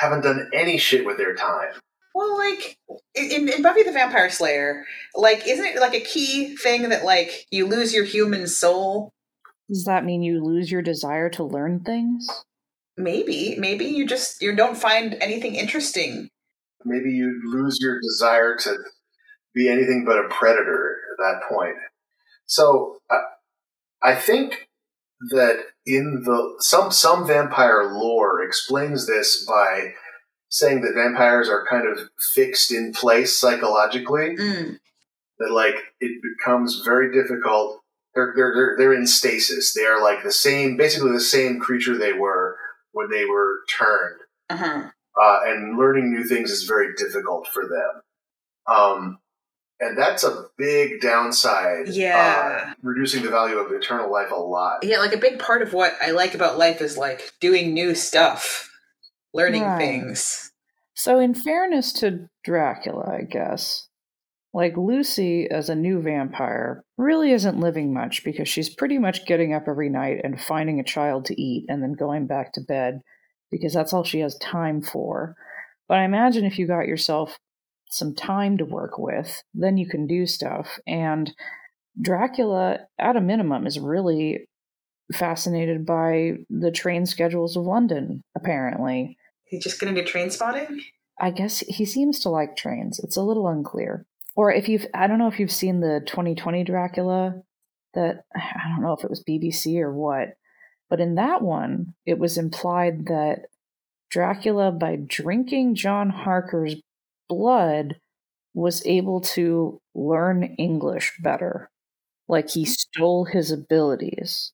[0.00, 1.72] haven't done any shit with their time.
[2.14, 2.76] Well, like
[3.14, 7.46] in, in Buffy the Vampire Slayer, like isn't it like a key thing that like
[7.50, 9.12] you lose your human soul?
[9.68, 12.26] Does that mean you lose your desire to learn things?
[12.96, 16.28] Maybe, maybe you just you don't find anything interesting.
[16.84, 18.76] Maybe you lose your desire to
[19.54, 21.76] be anything but a predator at that point.
[22.46, 23.20] So I,
[24.02, 24.68] I think
[25.30, 29.92] that in the some some vampire lore explains this by
[30.48, 34.36] saying that vampires are kind of fixed in place psychologically.
[34.36, 34.78] Mm.
[35.38, 37.80] That like it becomes very difficult.
[38.14, 39.72] They're they're they're, they're in stasis.
[39.74, 42.56] They are like the same, basically the same creature they were
[42.92, 44.90] when they were turned Uh-huh.
[45.22, 48.02] uh, and learning new things is very difficult for them.
[48.66, 49.18] Um,
[49.80, 51.88] and that's a big downside.
[51.88, 52.66] Yeah.
[52.68, 54.84] uh, reducing the value of eternal life a lot.
[54.84, 57.94] Yeah, like a big part of what I like about life is like doing new
[57.94, 58.70] stuff,
[59.32, 59.78] learning Right.
[59.78, 60.52] things.
[60.94, 63.88] So, in fairness to Dracula, I guess,
[64.52, 69.54] like Lucy as a new vampire really isn't living much because she's pretty much getting
[69.54, 73.00] up every night and finding a child to eat and then going back to bed
[73.50, 75.36] because that's all she has time for.
[75.88, 77.38] But I imagine if you got yourself
[77.90, 80.78] some time to work with, then you can do stuff.
[80.86, 81.32] And
[82.00, 84.46] Dracula, at a minimum, is really
[85.12, 89.18] fascinated by the train schedules of London, apparently.
[89.44, 90.80] He's just gonna do train spotting?
[91.20, 93.00] I guess he seems to like trains.
[93.00, 94.06] It's a little unclear.
[94.36, 97.42] Or if you've, I don't know if you've seen the 2020 Dracula
[97.94, 100.36] that, I don't know if it was BBC or what,
[100.88, 103.46] but in that one, it was implied that
[104.10, 106.76] Dracula, by drinking John Harker's
[107.30, 107.96] blood,
[108.52, 111.70] was able to learn English better.
[112.28, 112.70] Like he mm-hmm.
[112.70, 114.52] stole his abilities.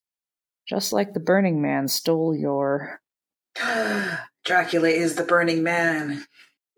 [0.68, 3.00] Just like the Burning Man stole your.
[4.44, 6.24] Dracula is the Burning Man.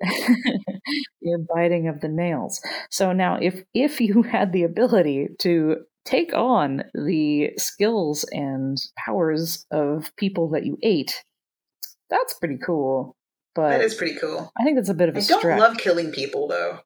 [1.21, 2.61] your biting of the nails.
[2.91, 9.67] So now if if you had the ability to take on the skills and powers
[9.71, 11.25] of people that you ate,
[12.11, 13.18] that's pretty cool.
[13.59, 14.53] But That is pretty cool.
[14.57, 15.59] I think that's a bit of a I don't stretch.
[15.61, 16.79] love killing people though.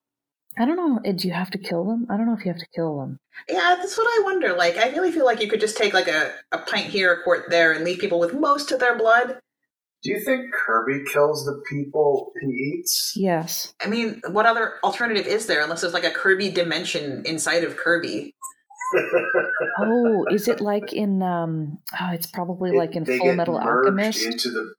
[0.59, 1.01] I don't know.
[1.05, 2.07] eh, Do you have to kill them?
[2.11, 3.19] I don't know if you have to kill them.
[3.49, 4.55] Yeah, that's what I wonder.
[4.55, 7.23] Like, I really feel like you could just take like a, a pint here, a
[7.23, 9.39] quart there, and leave people with most of their blood.
[10.03, 13.13] Do you think Kirby kills the people he eats?
[13.17, 13.73] Yes.
[13.83, 17.77] I mean, what other alternative is there unless there's like a Kirby dimension inside of
[17.77, 18.35] Kirby?
[19.79, 21.79] Oh, is it like in um?
[21.99, 24.75] Oh, it's probably like in Full Metal Alchemist Into the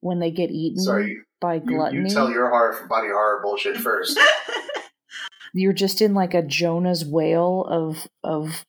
[0.00, 2.08] when they get eaten sorry, by gluttony.
[2.08, 4.18] you tell your horror body horror bullshit first.
[5.54, 8.64] You're just in like a Jonah's whale of of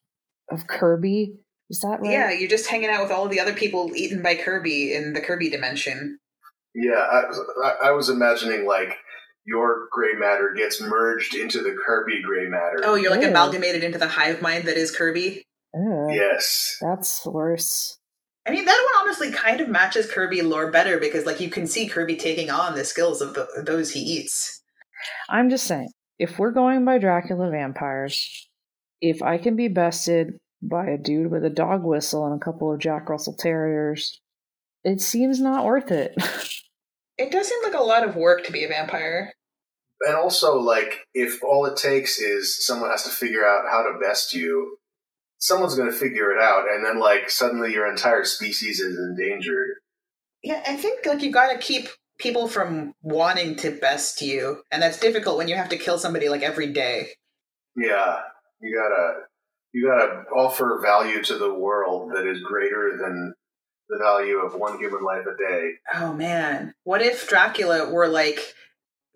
[0.50, 1.36] of Kirby.
[1.70, 2.12] Is that right?
[2.12, 5.14] Yeah, you're just hanging out with all of the other people eaten by Kirby in
[5.14, 6.20] the Kirby dimension.
[6.76, 7.24] yeah, I,
[7.64, 8.98] I, I was imagining like
[9.46, 12.82] your gray matter gets merged into the Kirby gray matter.
[12.84, 13.30] Oh, you're like Ew.
[13.30, 15.44] amalgamated into the hive mind that is Kirby.
[15.74, 16.78] Ugh, yes.
[16.82, 17.98] That's worse.
[18.46, 21.68] I mean, that one honestly kind of matches Kirby lore better because, like, you can
[21.68, 24.64] see Kirby taking on the skills of the, those he eats.
[25.30, 28.50] I'm just saying, if we're going by Dracula vampires,
[29.00, 32.74] if I can be bested by a dude with a dog whistle and a couple
[32.74, 34.20] of Jack Russell Terriers,
[34.84, 36.14] it seems not worth it.
[37.18, 39.34] It does seem like a lot of work to be a vampire.
[40.08, 44.00] And also, like, if all it takes is someone has to figure out how to
[44.00, 44.78] best you,
[45.42, 49.78] someone's going to figure it out, and then, like, suddenly your entire species is endangered.
[50.44, 54.82] Yeah, I think like you got to keep people from wanting to best you, and
[54.82, 57.10] that's difficult when you have to kill somebody like every day.
[57.76, 58.20] Yeah,
[58.62, 59.14] you gotta,
[59.74, 63.34] you gotta offer value to the world that is greater than
[63.90, 65.72] the value of one human life a day.
[65.94, 68.54] Oh man, what if Dracula were like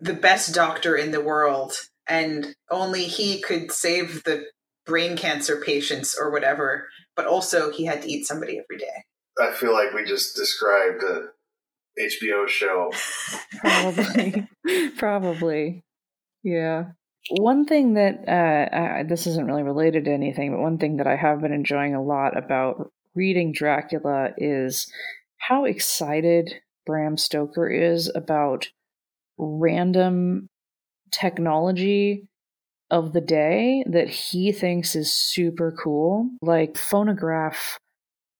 [0.00, 1.72] the best doctor in the world,
[2.08, 4.46] and only he could save the
[4.86, 9.04] brain cancer patients or whatever, but also he had to eat somebody every day.
[9.38, 11.28] I feel like we just described a
[12.00, 12.92] HBO show.
[13.60, 14.48] Probably.
[14.96, 15.84] Probably.
[16.42, 16.84] Yeah.
[17.30, 21.06] One thing that, uh, I, this isn't really related to anything, but one thing that
[21.06, 24.90] I have been enjoying a lot about reading Dracula is
[25.38, 28.68] how excited Bram Stoker is about
[29.38, 30.48] random
[31.10, 32.28] technology
[32.90, 37.78] of the day that he thinks is super cool, like phonograph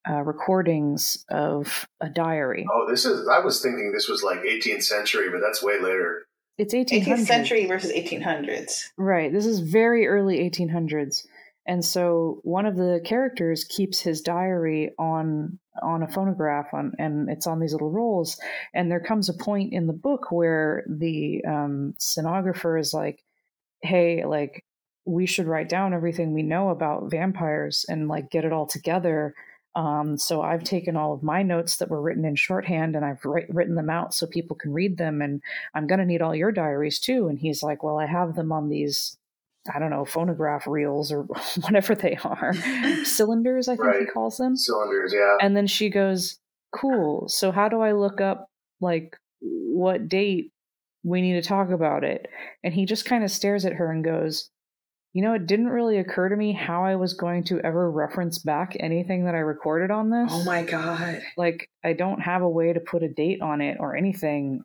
[0.09, 2.66] uh, recordings of a diary.
[2.72, 3.28] Oh, this is.
[3.28, 6.26] I was thinking this was like 18th century, but that's way later.
[6.59, 7.04] It's 1800s.
[7.04, 8.85] 18th century versus 1800s.
[8.96, 9.32] Right.
[9.32, 11.26] This is very early 1800s.
[11.66, 17.28] And so one of the characters keeps his diary on on a phonograph on and
[17.28, 18.40] it's on these little rolls
[18.72, 23.22] and there comes a point in the book where the um, stenographer is like
[23.87, 24.62] hey like
[25.05, 29.35] we should write down everything we know about vampires and like get it all together
[29.77, 33.22] um, so I've taken all of my notes that were written in shorthand and I've
[33.27, 35.20] write, written them out so people can read them.
[35.20, 35.42] And
[35.75, 37.29] I'm going to need all your diaries too.
[37.29, 39.18] And he's like, well, I have them on these,
[39.72, 41.22] I don't know, phonograph reels or
[41.61, 42.55] whatever they are,
[43.05, 44.57] cylinders, I think he calls them.
[44.57, 45.37] Cylinders, yeah.
[45.42, 46.38] And then she goes,
[46.75, 47.29] cool.
[47.29, 48.49] So how do I look up
[48.81, 50.53] like what date
[51.07, 52.27] we need to talk about it?
[52.64, 54.51] And he just kind of stares at her and goes,
[55.12, 58.38] you know, it didn't really occur to me how I was going to ever reference
[58.38, 60.31] back anything that I recorded on this.
[60.31, 61.23] Oh my god.
[61.38, 64.62] Like, I don't have a way to put a date on it or anything.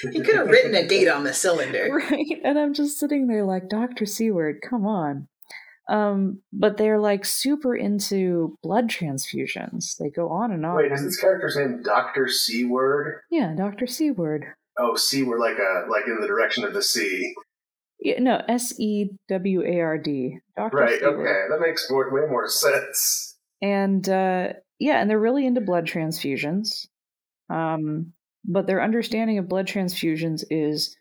[0.00, 1.90] He could have written a date on the cylinder.
[2.10, 2.40] Right.
[2.42, 4.06] And I'm just sitting there like, Dr.
[4.06, 5.28] Seward, come on.
[5.88, 9.96] Um, but they're like super into blood transfusions.
[9.98, 10.76] They go on and on.
[10.76, 13.20] Wait, is this character's name Doctor C Word?
[13.30, 13.86] Yeah, Dr.
[13.86, 14.46] Seward.
[14.78, 17.34] Oh, C Word, like a like in the direction of the sea.
[18.00, 20.38] Yeah, no, S E W A R D.
[20.56, 20.76] Dr.
[20.76, 20.98] Right.
[20.98, 21.20] Seward.
[21.20, 23.36] Okay, that makes more, way more sense.
[23.62, 26.86] And uh, yeah, and they're really into blood transfusions.
[27.48, 28.12] Um,
[28.44, 30.96] but their understanding of blood transfusions is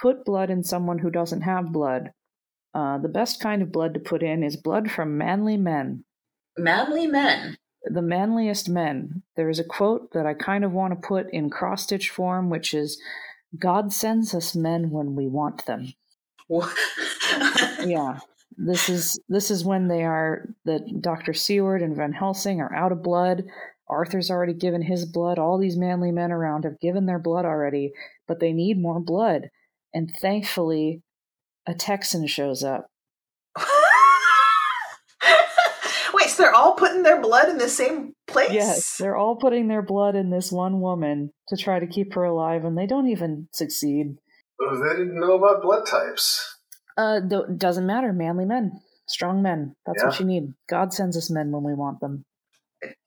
[0.00, 2.12] put blood in someone who doesn't have blood,
[2.74, 6.04] uh, the best kind of blood to put in is blood from manly men,
[6.58, 7.56] Manly men.
[7.90, 9.22] The manliest men.
[9.36, 12.50] There is a quote that I kind of want to put in cross stitch form,
[12.50, 13.00] which is
[13.58, 15.94] God sends us men when we want them.
[17.84, 18.18] Yeah.
[18.56, 21.34] This is this is when they are that Dr.
[21.34, 23.44] Seward and Van Helsing are out of blood.
[23.88, 25.38] Arthur's already given his blood.
[25.38, 27.92] All these manly men around have given their blood already,
[28.26, 29.50] but they need more blood.
[29.94, 31.02] And thankfully,
[31.66, 32.90] a Texan shows up.
[36.38, 38.52] Wait, they're all putting their blood in the same place?
[38.52, 42.24] Yes, they're all putting their blood in this one woman to try to keep her
[42.24, 44.16] alive, and they don't even succeed.
[44.60, 46.56] Oh, they didn't know about blood types.
[46.96, 48.12] Uh, do- doesn't matter.
[48.12, 49.74] Manly men, strong men.
[49.84, 50.54] That's what you need.
[50.68, 52.24] God sends us men when we want them.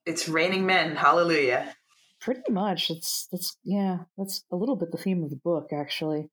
[0.05, 0.95] It's raining men.
[0.95, 1.73] Hallelujah.
[2.21, 2.89] Pretty much.
[2.89, 3.99] It's that's yeah.
[4.17, 6.29] That's a little bit the theme of the book, actually.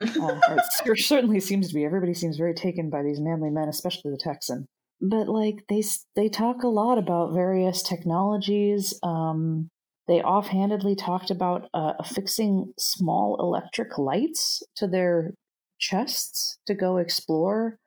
[0.00, 0.38] Uh,
[0.84, 1.84] it certainly seems to be.
[1.84, 4.68] Everybody seems very taken by these manly men, especially the Texan.
[5.00, 5.82] But like they
[6.16, 8.98] they talk a lot about various technologies.
[9.02, 9.68] Um,
[10.06, 15.34] they offhandedly talked about uh, affixing small electric lights to their
[15.78, 17.78] chests to go explore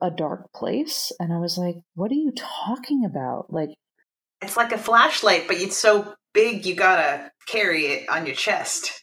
[0.00, 3.70] a dark place, and I was like, "What are you talking about?" Like
[4.42, 9.01] It's like a flashlight, but it's so big you gotta carry it on your chest.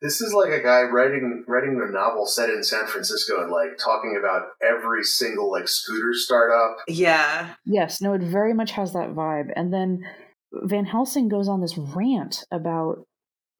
[0.00, 3.76] This is like a guy writing writing a novel set in San Francisco and like
[3.82, 6.78] talking about every single like scooter startup.
[6.86, 7.54] Yeah.
[7.64, 9.50] Yes, no, it very much has that vibe.
[9.56, 10.04] And then
[10.52, 13.06] Van Helsing goes on this rant about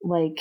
[0.02, 0.40] like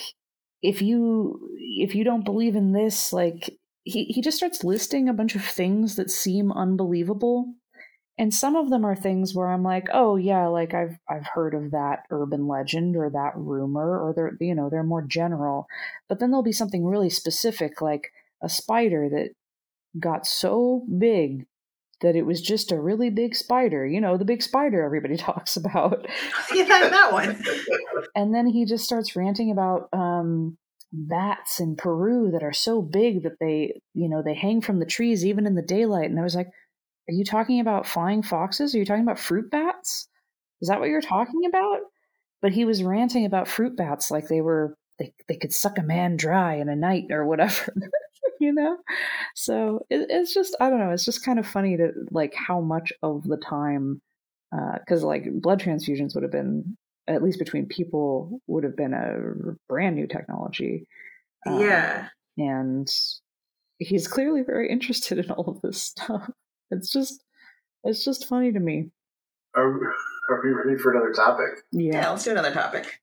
[0.62, 1.40] if you
[1.80, 3.50] if you don't believe in this, like
[3.84, 7.54] he, he just starts listing a bunch of things that seem unbelievable.
[8.20, 11.54] And some of them are things where I'm like, oh yeah, like I've I've heard
[11.54, 15.68] of that urban legend or that rumor, or they're you know, they're more general.
[16.10, 19.30] But then there'll be something really specific, like a spider that
[20.00, 21.46] got so big
[22.02, 25.56] that it was just a really big spider, you know, the big spider everybody talks
[25.56, 26.08] about.
[26.54, 27.42] Yeah, that, one.
[28.16, 30.58] And then he just starts ranting about um,
[30.94, 34.86] bats in Peru that are so big that they, you know, they hang from the
[34.86, 36.10] trees even in the daylight.
[36.10, 36.50] And I was like,
[37.10, 38.74] are you talking about flying foxes?
[38.76, 40.08] Are you talking about fruit bats?
[40.62, 41.80] Is that what you're talking about?
[42.42, 45.84] But he was ranting about fruit bats like they were, they, they could suck a
[45.84, 47.74] man dry in a night or whatever.
[48.40, 48.78] you know
[49.34, 52.60] so it, it's just i don't know it's just kind of funny to like how
[52.62, 54.00] much of the time
[54.80, 59.56] because like blood transfusions would have been at least between people would have been a
[59.68, 60.88] brand new technology
[61.48, 62.10] Um, Yeah.
[62.38, 62.88] and
[63.80, 66.30] he's clearly very interested in all of this stuff
[66.72, 67.24] it's just
[67.84, 68.92] it's just funny to me
[69.56, 69.94] Are,
[70.30, 71.64] are we ready for another topic?
[71.72, 73.00] Yeah, yeah let's do another topic.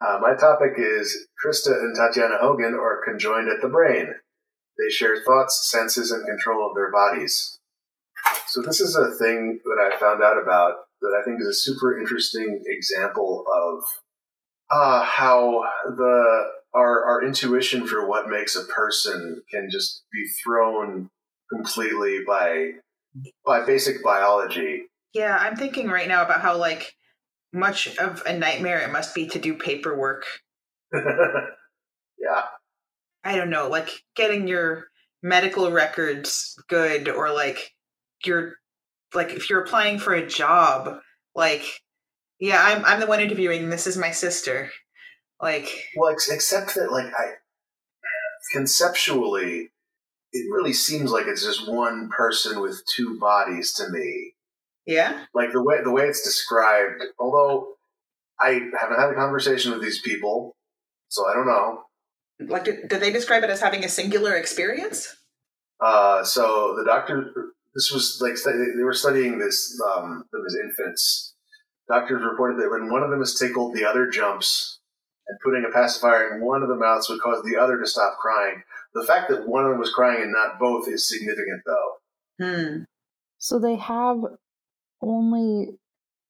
[0.00, 4.08] Uh, my topic is Krista and Tatiana Hogan are conjoined at the brain.
[4.78, 7.60] They share thoughts, senses, and control of their bodies.
[8.48, 11.54] So this is a thing that I found out about that I think is a
[11.54, 13.84] super interesting example of
[14.70, 16.44] uh, how the
[16.74, 21.10] our our intuition for what makes a person can just be thrown
[21.52, 22.70] completely by
[23.44, 24.84] by basic biology.
[25.12, 26.94] Yeah, I'm thinking right now about how like
[27.52, 30.24] much of a nightmare it must be to do paperwork.
[30.94, 32.42] yeah.
[33.24, 34.86] I don't know, like getting your
[35.22, 37.72] medical records good or like
[38.24, 38.56] your
[39.14, 40.98] like if you're applying for a job,
[41.34, 41.64] like
[42.40, 44.70] yeah, I'm I'm the one interviewing, this is my sister.
[45.40, 47.32] Like Well, ex- except that, like, I
[48.52, 49.70] conceptually,
[50.32, 54.34] it really seems like it's just one person with two bodies to me.
[54.86, 55.24] yeah?
[55.34, 57.02] Like the way the way it's described.
[57.18, 57.74] Although
[58.40, 60.56] I haven't had a conversation with these people,
[61.08, 61.84] so I don't know.
[62.40, 65.14] Like did, did they describe it as having a singular experience?
[65.80, 67.32] Uh, so the doctor,
[67.74, 71.34] this was like they were studying this um, them as infants.
[71.88, 74.78] Doctors reported that when one of them is tickled, the other jumps,
[75.28, 78.16] and putting a pacifier in one of the mouths would cause the other to stop
[78.18, 78.62] crying.
[78.94, 82.44] The fact that one of them was crying and not both is significant, though.
[82.44, 82.84] Hmm.
[83.38, 84.18] so they have
[85.02, 85.78] only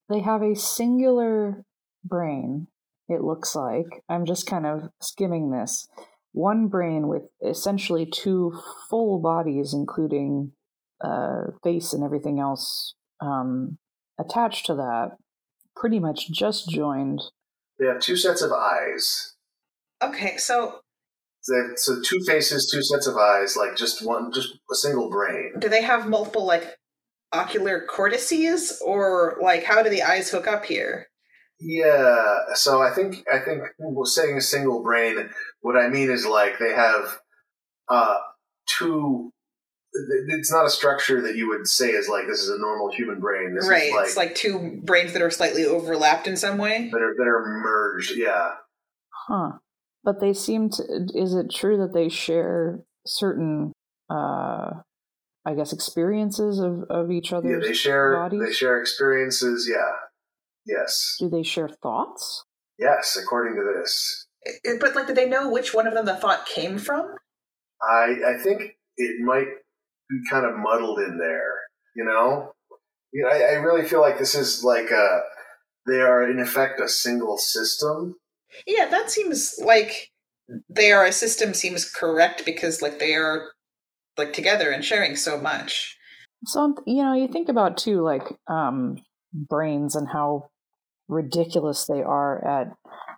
[0.08, 1.64] they have a singular
[2.04, 2.66] brain
[3.08, 5.86] it looks like i'm just kind of skimming this
[6.32, 8.52] one brain with essentially two
[8.90, 10.52] full bodies including
[11.02, 13.78] uh, face and everything else um,
[14.18, 15.12] attached to that
[15.76, 17.20] pretty much just joined
[17.78, 19.34] They have two sets of eyes.
[20.02, 20.81] Okay, so They have,
[21.42, 25.54] so two faces, two sets of eyes, like just one, just a single brain.
[25.58, 26.76] do they have multiple like
[27.32, 31.08] ocular cortices or like how do the eyes hook up here?
[31.60, 32.36] Yeah.
[32.54, 35.30] So I think I think well, saying a single brain,
[35.60, 37.18] what I mean is like they have
[37.88, 38.18] uh,
[38.66, 39.30] two.
[40.28, 43.20] It's not a structure that you would say is like this is a normal human
[43.20, 43.54] brain.
[43.54, 43.84] This right.
[43.84, 46.88] is like, it's like two brains that are slightly overlapped in some way.
[46.90, 48.12] that are that are merged.
[48.16, 48.52] Yeah,
[49.28, 49.52] Huh.
[50.04, 50.82] But they seem to.
[51.14, 53.72] Is it true that they share certain,
[54.10, 54.70] uh,
[55.46, 57.48] I guess, experiences of, of each other?
[57.50, 57.58] yeah.
[57.66, 58.40] They share bodies?
[58.44, 59.68] they share experiences.
[59.70, 59.92] Yeah,
[60.66, 62.44] yes, Do they share thoughts?
[62.78, 63.16] yes.
[63.22, 66.46] According to this, It- But like, did they know which one of them the thought
[66.46, 67.14] came from?
[67.80, 69.48] I I think it might
[70.10, 71.54] be kind of muddled in there.
[71.94, 72.52] You know,
[73.12, 75.20] you know, I, I really feel like this is like a
[75.86, 78.16] they are in effect a single system.
[78.66, 80.10] Yeah, that seems like
[80.68, 83.52] they are a system seems correct because like they are
[84.16, 85.96] like together and sharing so much.
[86.46, 88.96] So you know, you think about too, like um,
[89.32, 90.50] brains and how
[91.08, 92.68] ridiculous they are at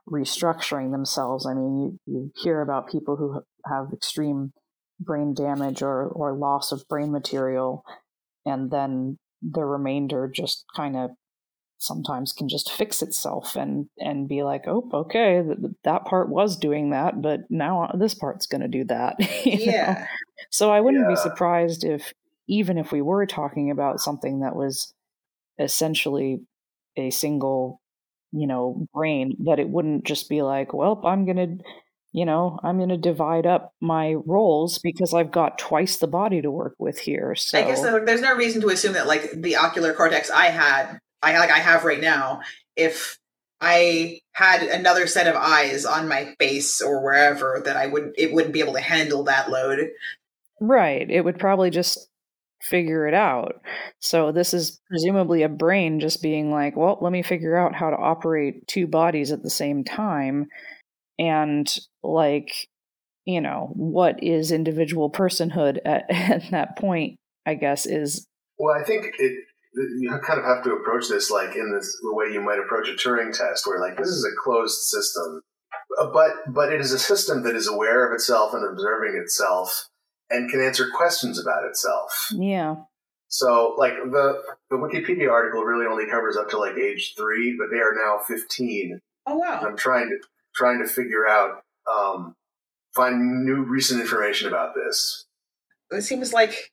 [0.09, 1.47] restructuring themselves.
[1.47, 4.53] I mean, you, you hear about people who have extreme
[5.01, 7.83] brain damage or or loss of brain material,
[8.45, 11.11] and then the remainder just kind of
[11.85, 16.57] sometimes can just fix itself and and be like, oh, okay, th- that part was
[16.57, 19.17] doing that, but now this part's going to do that.
[19.45, 19.73] you know?
[19.73, 20.07] Yeah.
[20.51, 22.13] So I wouldn't be surprised if,
[22.49, 24.93] even if we were talking about something that was
[25.59, 26.43] essentially
[26.97, 27.81] a single,
[28.33, 31.65] you know, brain, that it wouldn't just be like, well, I'm going to,
[32.13, 36.43] you know, I'm going to divide up my roles because I've got twice the body
[36.43, 37.35] to work with here.
[37.35, 40.99] So I guess there's no reason to assume that like the ocular cortex I had,
[41.25, 42.41] I like I have right now,
[42.77, 43.19] if
[43.61, 48.33] I had another set of eyes on my face or wherever, that I would it
[48.33, 49.91] wouldn't be able to handle that load.
[50.61, 51.11] Right.
[51.11, 52.09] It would probably just
[52.63, 53.61] figure it out.
[54.01, 57.91] So this is presumably a brain just being like, well, let me figure out how
[57.91, 60.47] to operate two bodies at the same time.
[61.19, 61.73] And
[62.03, 62.53] like,
[63.25, 67.17] you know, what is individual personhood at, at that point,
[67.47, 68.27] I guess, is
[68.59, 69.45] Well, I think it
[69.77, 72.89] you kind of have to approach this like in this the way you might approach
[72.89, 75.43] a Turing test, where like this is a closed system,
[75.99, 79.89] Uh, but but it is a system that is aware of itself and observing itself
[80.31, 82.29] and can answer questions about itself.
[82.33, 82.77] yeah.
[83.29, 87.67] So, like the the Wikipedia article really only covers up to like age three, but
[87.71, 89.01] they are now fifteen.
[89.27, 89.61] Oh wow.
[89.67, 90.19] I'm trying to
[90.55, 91.63] trying to figure out
[91.93, 92.37] um,
[92.95, 95.27] find new recent information about this.
[95.91, 96.71] It seems like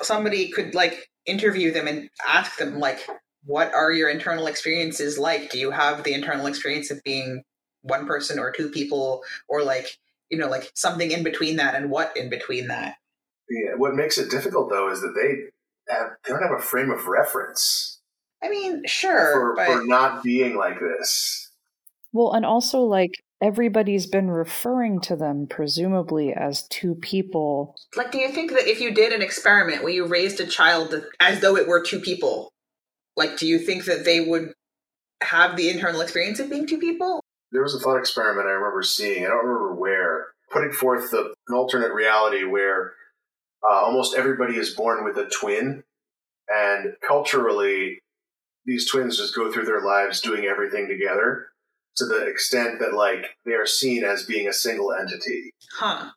[0.00, 3.06] somebody could like interview them and ask them like
[3.44, 5.50] what are your internal experiences like?
[5.50, 7.42] Do you have the internal experience of being
[7.82, 9.98] one person or two people or like
[10.30, 12.96] you know like something in between that and what in between that?
[13.50, 16.90] Yeah, what makes it difficult though is that they have, they don't have a frame
[16.90, 18.00] of reference
[18.42, 21.50] I mean, sure, for, but for not being like this.
[22.12, 27.74] Well, and also, like, everybody's been referring to them presumably as two people.
[27.96, 30.94] like, do you think that if you did an experiment where you raised a child
[31.18, 32.48] as though it were two people,
[33.16, 34.52] like, do you think that they would
[35.22, 37.20] have the internal experience of being two people?
[37.50, 39.26] There was a thought experiment I remember seeing.
[39.26, 42.92] I don't remember where, putting forth the, an alternate reality where
[43.68, 45.82] uh, almost everybody is born with a twin,
[46.48, 47.98] and culturally,
[48.64, 51.51] these twins just go through their lives doing everything together
[51.96, 55.52] to the extent that like they are seen as being a single entity.
[55.78, 56.10] Huh.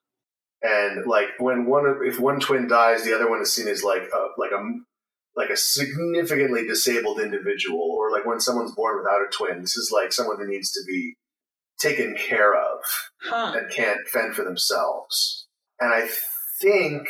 [0.61, 3.83] and like when one of- if one twin dies, the other one is seen as
[3.83, 4.61] like a like a
[5.37, 9.91] like a significantly disabled individual, or like when someone's born without a twin, this is
[9.91, 11.15] like someone who needs to be
[11.77, 12.79] taken care of
[13.21, 13.53] Huh.
[13.57, 15.47] and can't fend for themselves.
[15.79, 16.07] And I
[16.61, 17.07] think,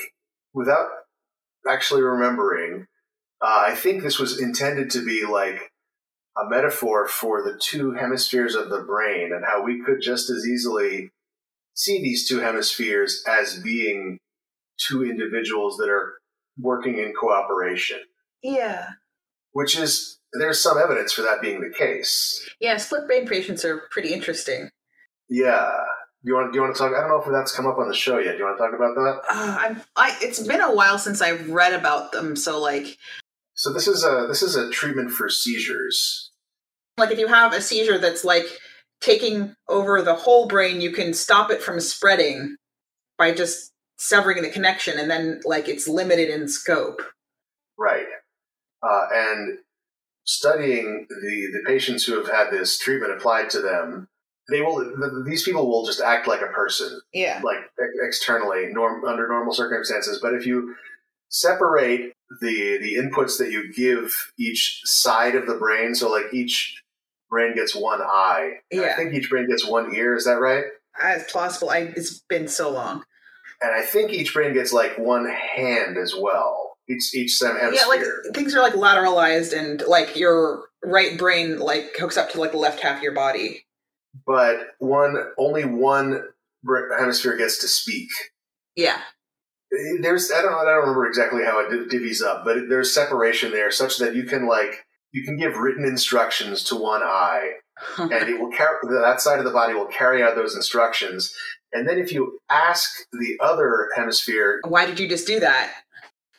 [0.55, 0.87] without
[1.67, 2.87] actually remembering,
[3.41, 5.71] uh, I think this was intended to be like
[6.37, 10.45] a metaphor for the two hemispheres of the brain and how we could just as
[10.47, 11.09] easily
[11.73, 14.17] see these two hemispheres as being
[14.87, 16.15] two individuals that are
[16.59, 17.99] working in cooperation,
[18.43, 18.91] Yeah.
[19.51, 22.45] which is there's some evidence for that being the case.
[22.59, 24.69] Yeah, split brain patients are pretty interesting.
[25.29, 25.71] Yeah.
[26.23, 26.51] Do you want?
[26.51, 26.91] Do you want to talk?
[26.93, 28.33] I don't know if that's come up on the show yet.
[28.33, 29.21] Do you want to talk about that?
[29.29, 29.81] Uh, I'm.
[29.95, 30.17] I.
[30.21, 32.97] It's been a while since I've read about them, so like,
[33.53, 36.24] So this is a this is a treatment for seizures.
[36.97, 38.45] Like if you have a seizure that's like
[39.01, 42.55] taking over the whole brain, you can stop it from spreading
[43.17, 47.01] by just severing the connection, and then like it's limited in scope.
[47.77, 48.05] Right.
[48.83, 49.57] Uh, and
[50.25, 54.07] studying the, the patients who have had this treatment applied to them,
[54.49, 57.41] they will th- these people will just act like a person, Yeah.
[57.43, 60.19] like ex- externally, norm, under normal circumstances.
[60.21, 60.75] But if you
[61.29, 66.81] separate the the inputs that you give each side of the brain, so like each
[67.35, 68.61] brain gets one eye.
[68.71, 68.93] Yeah.
[68.93, 70.15] I think each brain gets one ear.
[70.15, 70.63] Is that right?
[71.01, 71.69] As possible.
[71.69, 71.79] I.
[71.79, 73.03] It's been so long.
[73.61, 76.77] and I think each brain gets like one hand as well.
[76.89, 77.73] Each each hemisphere.
[77.73, 78.01] Yeah, like
[78.33, 82.57] things are like lateralized and like your right brain like hooks up to like the
[82.57, 83.65] left half of your body.
[84.25, 86.23] but one only one
[86.97, 88.09] hemisphere gets to speak.
[88.75, 89.01] Yeah.
[90.01, 93.51] There's I don't I don't remember exactly how it div- divvies up, but there's separation
[93.51, 94.84] there such that you can like
[95.15, 97.51] you can give written instructions to one eye,
[97.97, 101.33] and it will carry that side of the body will carry out those instructions.
[101.71, 105.71] And then if you ask the other hemisphere, Why did you just do that?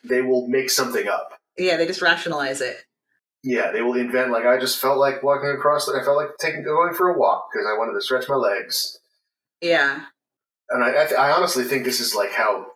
[0.03, 1.33] they will make something up.
[1.57, 2.77] Yeah, they just rationalize it.
[3.43, 5.89] Yeah, they will invent like I just felt like walking across.
[5.89, 8.99] I felt like taking going for a walk because I wanted to stretch my legs.
[9.61, 10.01] Yeah.
[10.69, 12.67] And I, I, th- I honestly think this is like how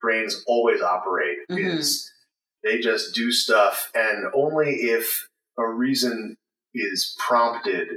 [0.00, 1.38] brains always operate.
[1.50, 1.78] Mhm.
[1.78, 2.10] Is
[2.62, 5.28] they just do stuff, and only if
[5.58, 6.36] a reason
[6.74, 7.88] is prompted,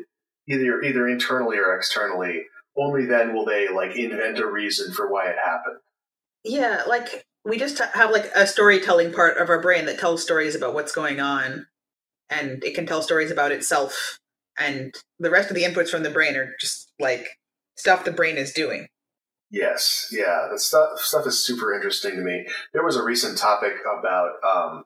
[0.48, 2.46] either either internally or externally,
[2.78, 5.80] only then will they like invent a reason for why it happened.
[6.44, 10.56] Yeah, like we just have like a storytelling part of our brain that tells stories
[10.56, 11.66] about what's going on
[12.30, 14.20] and it can tell stories about itself
[14.58, 17.28] and the rest of the inputs from the brain are just like
[17.76, 18.88] stuff the brain is doing.
[19.50, 22.48] Yes, yeah, that stuff stuff is super interesting to me.
[22.74, 24.84] There was a recent topic about um,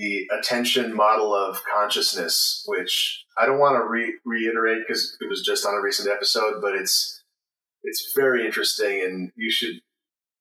[0.00, 5.42] the attention model of consciousness, which I don't want to re- reiterate because it was
[5.42, 7.22] just on a recent episode, but it's
[7.82, 9.74] it's very interesting, and you should,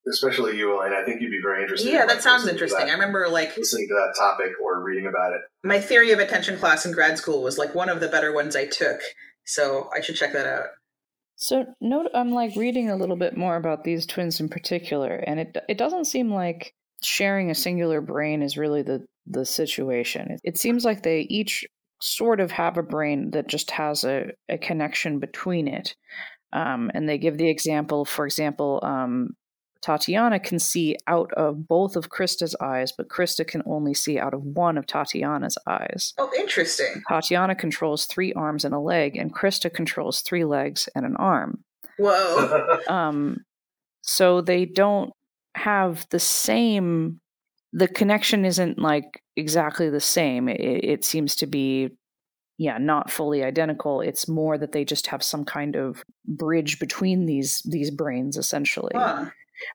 [0.10, 0.94] especially you, Elaine.
[0.94, 1.92] I think you'd be very interested.
[1.92, 2.90] Yeah, in, that sounds listening to interesting.
[2.90, 5.42] I remember like listening to that topic or reading about it.
[5.64, 8.56] my theory of attention class in grad school was like one of the better ones
[8.56, 9.02] I took.
[9.46, 10.68] So I should check that out.
[11.36, 15.38] So note I'm like reading a little bit more about these twins in particular, and
[15.42, 20.38] it it doesn't seem like sharing a singular brain is really the the situation.
[20.44, 21.66] It, seems like they each
[22.02, 25.96] sort of have a brain that just has a, a connection between it.
[26.52, 29.36] Um, and they give the example, for example, um,
[29.82, 34.34] Tatiana can see out of both of Krista's eyes, but Krista can only see out
[34.34, 36.14] of one of Tatiana's eyes.
[36.18, 37.02] Oh, interesting.
[37.08, 41.64] Tatiana controls three arms and a leg, and Krista controls three legs and an arm.
[41.98, 42.80] Whoa.
[42.90, 43.46] Um,
[44.02, 45.12] so they don't
[45.56, 47.20] have the same.
[47.74, 50.50] The connection isn't like exactly the same.
[50.50, 51.90] It, it seems to be,
[52.58, 54.02] yeah, not fully identical.
[54.02, 58.92] It's more that they just have some kind of bridge between these these brains, essentially
[58.96, 59.26] Huh.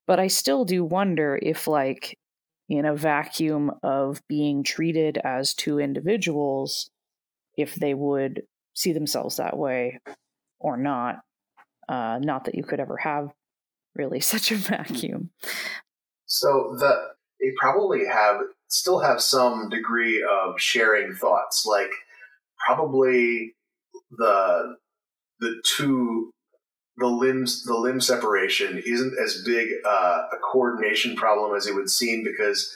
[0.07, 2.19] but I still do wonder if, like,
[2.69, 6.91] in a vacuum of being treated as two individuals,
[7.57, 8.43] if they would
[8.75, 10.01] see themselves that way
[10.59, 11.21] or not.
[11.89, 13.31] Uh, not that you could ever have
[13.95, 15.31] really such a vacuum.
[16.27, 17.14] So the
[17.45, 21.91] they probably have still have some degree of sharing thoughts, like
[22.67, 23.55] probably
[24.11, 24.77] the
[25.41, 26.31] the two
[26.97, 31.91] the limbs the limb separation isn't as big uh, a coordination problem as it would
[31.91, 32.75] seem because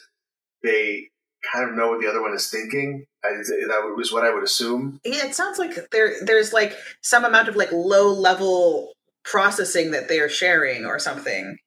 [0.63, 1.09] they
[1.53, 3.05] kind of know what the other one is thinking.
[3.25, 5.01] I, that was what I would assume.
[5.05, 8.93] Yeah, it sounds like there there's like some amount of like low level
[9.25, 11.59] processing that they are sharing or something.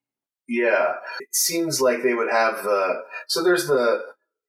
[0.51, 4.01] Yeah, it seems like they would have the so there's the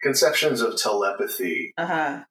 [0.03, 1.73] conceptions of telepathy.
[1.79, 2.25] Uh huh.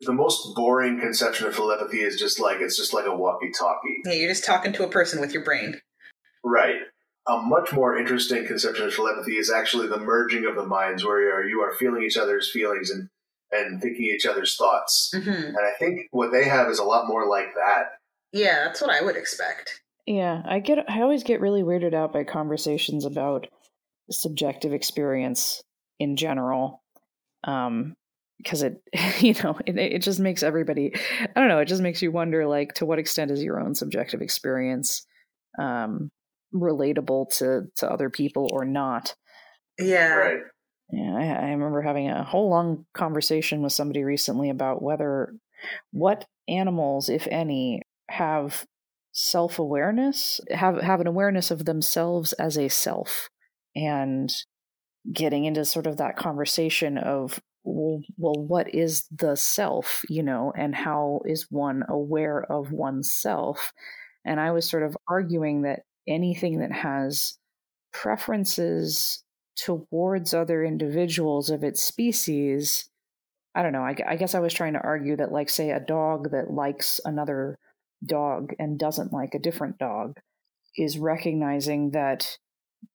[0.00, 4.00] the most boring conception of telepathy is just like it's just like a walkie-talkie.
[4.04, 5.80] Yeah, you're just talking to a person with your brain.
[6.44, 6.80] right.
[7.28, 11.20] A much more interesting conception of telepathy is actually the merging of the minds where
[11.20, 13.08] you are, you are feeling each other's feelings and
[13.52, 15.12] and thinking each other's thoughts.
[15.14, 17.84] Hmm and i think what they have is a lot more like that.
[18.32, 19.81] Yeah, that's what I would expect.
[20.06, 20.90] Yeah, I get.
[20.90, 23.46] I always get really weirded out by conversations about
[24.10, 25.62] subjective experience
[26.00, 26.82] in general,
[27.44, 27.94] um,
[28.38, 28.82] because it,
[29.20, 30.92] you know, it, it just makes everybody.
[31.20, 31.60] I don't know.
[31.60, 35.06] It just makes you wonder, like, to what extent is your own subjective experience,
[35.58, 36.10] um,
[36.52, 39.14] relatable to to other people or not?
[39.78, 40.14] Yeah.
[40.14, 40.40] right
[40.90, 45.34] Yeah, I, I remember having a whole long conversation with somebody recently about whether
[45.92, 48.66] what animals, if any, have
[49.12, 53.28] self awareness, have have an awareness of themselves as a self,
[53.76, 54.32] and
[55.12, 60.52] getting into sort of that conversation of well, well, what is the self, you know,
[60.56, 63.72] and how is one aware of oneself?
[64.24, 67.38] And I was sort of arguing that anything that has
[67.92, 69.22] preferences
[69.56, 72.88] towards other individuals of its species
[73.54, 75.80] i don't know I, I guess i was trying to argue that like say a
[75.80, 77.58] dog that likes another
[78.04, 80.18] dog and doesn't like a different dog
[80.76, 82.38] is recognizing that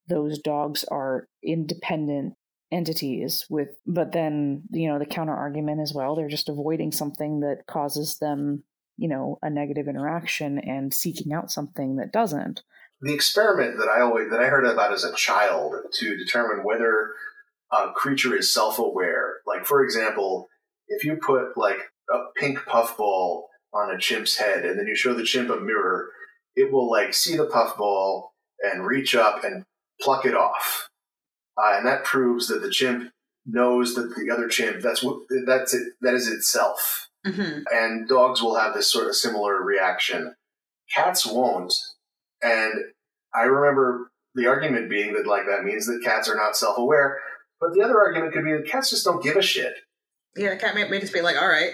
[0.08, 2.34] those dogs are independent
[2.70, 7.40] entities with but then you know the counter argument as well they're just avoiding something
[7.40, 8.62] that causes them
[8.98, 12.60] you know a negative interaction and seeking out something that doesn't
[13.00, 17.12] the experiment that I always that I heard about as a child to determine whether
[17.70, 19.36] a creature is self-aware.
[19.46, 20.48] Like for example,
[20.88, 21.78] if you put like
[22.10, 26.10] a pink puffball on a chimp's head and then you show the chimp a mirror,
[26.56, 29.64] it will like see the puffball and reach up and
[30.00, 30.88] pluck it off.
[31.56, 33.10] Uh, and that proves that the chimp
[33.46, 37.08] knows that the other chimp that's what that's it that is itself.
[37.24, 40.34] hmm And dogs will have this sort of similar reaction.
[40.94, 41.74] Cats won't.
[42.42, 42.74] And
[43.34, 47.18] I remember the argument being that like that means that cats are not self-aware.
[47.60, 49.74] But the other argument could be that cats just don't give a shit.
[50.36, 51.72] Yeah, the cat may, may just be like, all right.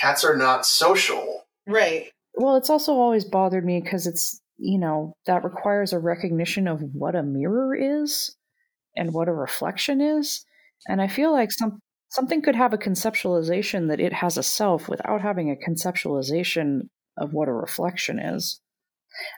[0.00, 1.44] Cats are not social.
[1.66, 2.10] Right.
[2.34, 6.80] Well, it's also always bothered me because it's, you know, that requires a recognition of
[6.92, 8.36] what a mirror is
[8.96, 10.44] and what a reflection is.
[10.86, 11.80] And I feel like some
[12.10, 17.32] something could have a conceptualization that it has a self without having a conceptualization of
[17.32, 18.60] what a reflection is.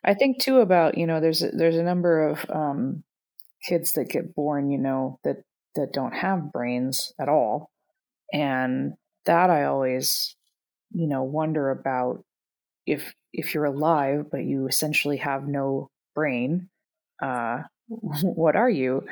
[0.05, 3.03] I think too about, you know, there's a, there's a number of um,
[3.67, 5.39] kids that get born, you know, that
[5.77, 7.71] that don't have brains at all.
[8.33, 8.93] And
[9.25, 10.37] that I always,
[10.93, 12.25] you know, wonder about
[12.87, 16.69] if if you're alive but you essentially have no brain
[17.23, 19.03] uh what are you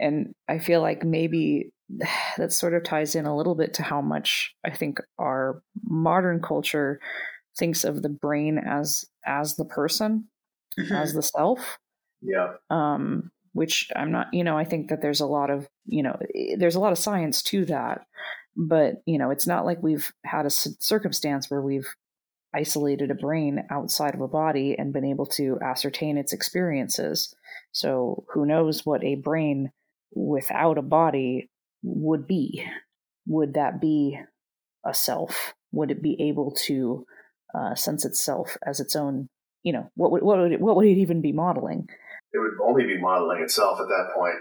[0.00, 1.70] and i feel like maybe
[2.38, 6.40] that sort of ties in a little bit to how much i think our modern
[6.40, 7.00] culture
[7.58, 10.28] thinks of the brain as as the person
[10.78, 11.02] Mhm.
[11.02, 11.78] as the self
[12.22, 12.56] Yeah.
[12.70, 16.16] um, which I'm not, you know, I think that there's a lot of, you know,
[16.34, 18.06] eh, there's a lot of science to that,
[18.56, 21.88] but you know, it's not like we've had a circumstance where we've
[22.54, 27.34] isolated a brain outside of a body and been able to ascertain its experiences.
[27.72, 29.70] So who knows what a brain
[30.14, 31.48] without a body
[31.82, 32.64] would be?
[33.26, 34.18] Would that be
[34.84, 35.54] a self?
[35.72, 37.06] Would it be able to
[37.54, 39.28] uh, sense itself as its own?
[39.62, 41.88] You know, what would what would it, what would it even be modeling?
[42.32, 44.36] It would only be modeling itself at that point.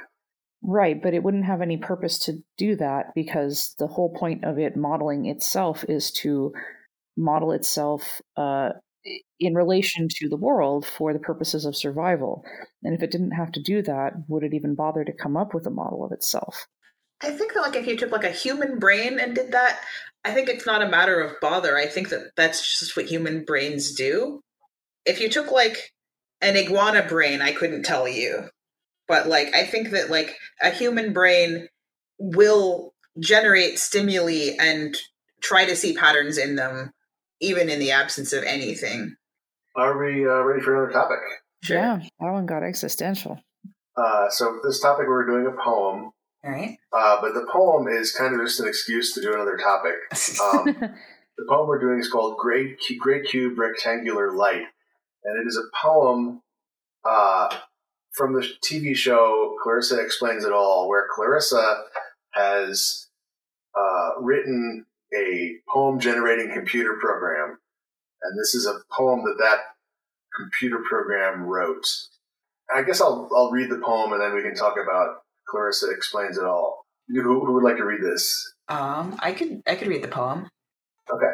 [0.64, 4.59] Right, but it wouldn't have any purpose to do that because the whole point of
[4.59, 6.53] it modeling itself is to
[7.18, 8.70] model itself uh,
[9.39, 12.43] in relation to the world for the purposes of survival.
[12.84, 15.53] And if it didn't have to do that, would it even bother to come up
[15.53, 16.68] with a model of itself?
[17.24, 19.80] I think that like if you took like a human brain and did that,
[20.24, 21.76] I think it's not a matter of bother.
[21.76, 24.41] I think that that's just what human brains do.
[25.05, 25.91] If you took like
[26.41, 28.49] an iguana brain, I couldn't tell you.
[29.08, 31.68] But like I think that like a human brain
[32.18, 34.95] will generate stimuli and
[35.41, 36.91] try to see patterns in them
[37.41, 39.16] even in the absence of anything.
[39.76, 41.18] Are we uh, ready for another topic?
[41.68, 43.39] Yeah, that one got existential.
[43.95, 46.12] Uh, so this topic we're doing a poem,
[46.43, 46.78] All right.
[46.93, 49.95] uh, but the poem is kind of just an excuse to do another topic.
[50.41, 50.66] Um,
[51.38, 54.64] the poem we're doing is called Great, Cu- Great Cube Rectangular Light,
[55.24, 56.41] and it is a poem
[57.04, 57.56] uh,
[58.12, 61.84] from the TV show Clarissa Explains It All, where Clarissa
[62.32, 63.07] has
[63.78, 67.57] uh, written a poem generating computer program,
[68.24, 69.59] and this is a poem that that
[70.38, 71.88] computer program wrote.
[72.74, 76.38] I guess I'll I'll read the poem and then we can talk about Clarissa Explains
[76.38, 76.86] It All.
[77.09, 78.53] Who, who would like to read this?
[78.70, 80.47] Um, I could I could read the poem.
[81.09, 81.34] Okay.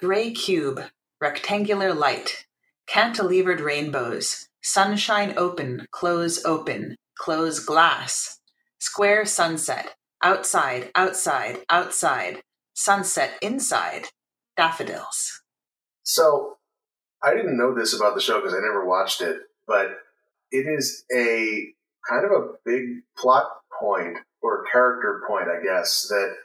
[0.00, 0.82] Gray cube,
[1.20, 2.45] rectangular light,
[2.88, 8.40] cantilevered rainbows, sunshine open, close open, close glass,
[8.78, 12.42] square sunset, outside, outside, outside,
[12.74, 14.06] sunset inside,
[14.56, 15.42] daffodils.
[16.02, 16.56] So
[17.22, 19.98] I didn't know this about the show because I never watched it, but
[20.50, 21.72] it is a
[22.08, 23.46] kind of a big plot
[23.80, 26.36] point or character point, I guess, that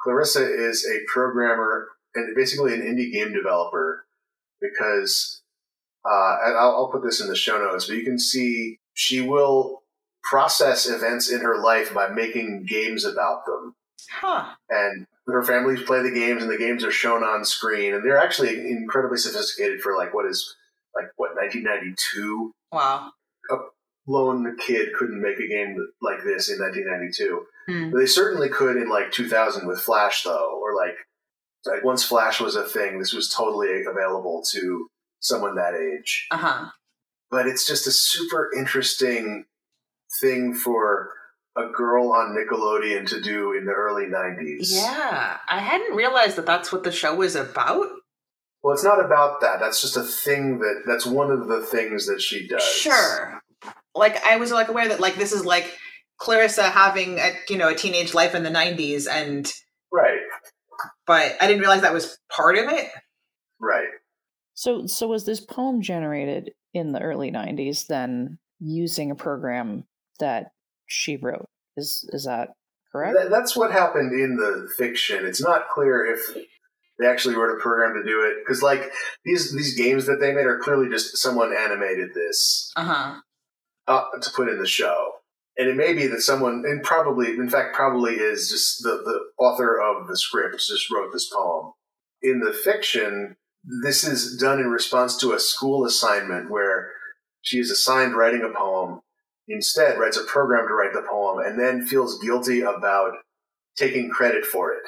[0.00, 4.06] Clarissa is a programmer and basically an indie game developer
[4.60, 5.37] because,
[6.10, 9.20] uh, and I'll, I'll put this in the show notes, but you can see she
[9.20, 9.82] will
[10.24, 13.74] process events in her life by making games about them
[14.10, 14.54] Huh.
[14.70, 18.18] and her families play the games and the games are shown on screen and they're
[18.18, 20.54] actually incredibly sophisticated for like what is
[20.94, 23.10] like what 1992 Wow.
[23.50, 23.56] A
[24.06, 27.90] lone kid couldn't make a game like this in 1992 Hmm.
[27.90, 30.96] but they certainly could in like 2000 with flash though or like
[31.66, 34.88] like once flash was a thing this was totally available to
[35.20, 36.64] someone that age Uh huh.
[37.30, 39.44] but it's just a super interesting
[40.20, 41.10] thing for
[41.56, 44.58] a girl on Nickelodeon to do in the early 90s.
[44.70, 47.86] Yeah, I hadn't realized that that's what the show was about.
[48.62, 49.58] Well, it's not about that.
[49.60, 52.62] That's just a thing that that's one of the things that she does.
[52.62, 53.40] Sure.
[53.94, 55.76] Like I was like aware that like this is like
[56.18, 59.52] Clarissa having a you know a teenage life in the '90s, and
[59.92, 60.20] Right.
[61.06, 62.88] but I didn't realize that was part of it.
[63.60, 63.88] Right.
[64.58, 69.84] So, so was this poem generated in the early 90s Then using a program
[70.18, 70.50] that
[70.86, 71.46] she wrote.
[71.76, 72.48] Is is that
[72.90, 73.16] correct?
[73.16, 75.24] That, that's what happened in the fiction.
[75.24, 76.20] It's not clear if
[76.98, 78.90] they actually wrote a program to do it because, like
[79.24, 83.20] these these games that they made are clearly just someone animated this Uh huh.
[83.86, 85.12] uh, to put in the show.
[85.56, 89.20] And it may be that someone, and probably, in fact, probably is just the, the
[89.38, 91.74] author of the script just wrote this poem.
[92.22, 96.90] In the fiction, this is done in response to a school assignment where
[97.42, 99.00] she is assigned writing a poem,
[99.48, 103.12] instead writes a program to write the poem, and then feels guilty about
[103.76, 104.82] taking credit for it.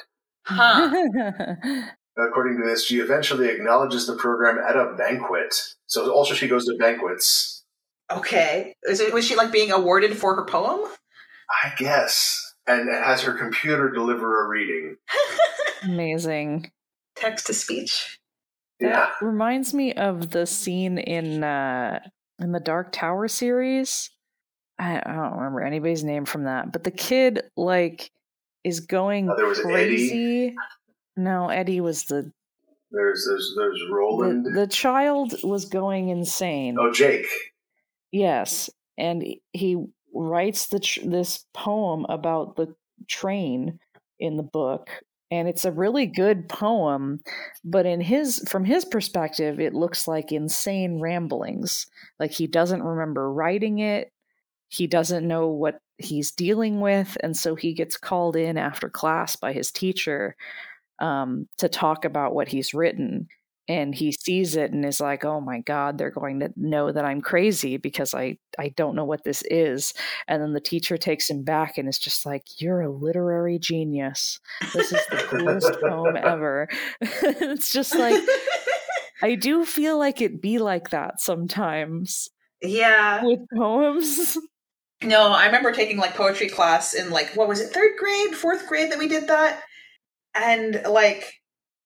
[0.45, 0.91] Huh.
[2.19, 5.55] According to this, she eventually acknowledges the program at a banquet.
[5.87, 7.65] So also she goes to banquets.
[8.11, 8.75] Okay.
[8.83, 10.89] Is it was she like being awarded for her poem?
[11.65, 12.55] I guess.
[12.67, 14.97] And has her computer deliver a reading.
[15.83, 16.71] Amazing.
[17.17, 18.20] Text to speech.
[18.81, 19.11] Yeah.
[19.21, 22.01] That reminds me of the scene in uh
[22.39, 24.11] in the Dark Tower series.
[24.79, 28.11] I, I don't remember anybody's name from that, but the kid like
[28.65, 30.55] is going Oh, there was an crazy.
[31.17, 32.33] No, Eddie was the,
[32.91, 34.47] There's there's there's Roland.
[34.47, 36.77] the the child was going insane.
[36.81, 37.27] oh, Jake.
[38.13, 39.23] Yes, and
[39.53, 42.75] he writes the tr- this poem about the
[43.09, 43.79] train
[44.19, 44.89] in the book,
[45.31, 47.21] and it's a really good poem.
[47.65, 51.87] But in his from his perspective, it looks like insane ramblings.
[52.19, 54.13] Like he doesn't remember writing it.
[54.69, 59.37] He doesn't know what he's dealing with, and so he gets called in after class
[59.37, 60.37] by his teacher
[61.01, 63.29] um, to talk about what he's written
[63.71, 67.05] and he sees it and is like oh my god they're going to know that
[67.05, 69.95] i'm crazy because i i don't know what this is.
[70.27, 74.41] And then the teacher takes him back and is just like you're a literary genius.
[74.75, 76.69] This is the coolest poem ever.
[77.01, 78.23] It's just like
[79.23, 82.29] i do feel like it be like that sometimes
[82.63, 83.25] yeah.
[83.25, 84.39] with poems.
[85.03, 88.69] No, I remember taking like poetry class in like what was it, third grade, fourth
[88.69, 89.63] grade that we did that,
[90.35, 91.40] and like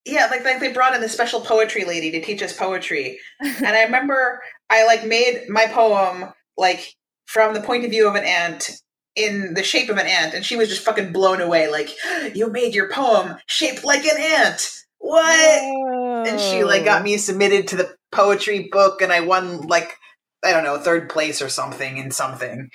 [0.05, 3.67] yeah, like like they brought in the special poetry lady to teach us poetry, and
[3.67, 6.95] I remember I like made my poem like
[7.27, 8.71] from the point of view of an ant
[9.17, 11.69] in the shape of an ant, and she was just fucking blown away.
[11.69, 11.91] Like
[12.35, 14.71] you made your poem shaped like an ant.
[14.99, 16.29] What?
[16.29, 19.97] And she like got me submitted to the poetry book, and I won like
[20.45, 22.69] I don't know third place or something in something.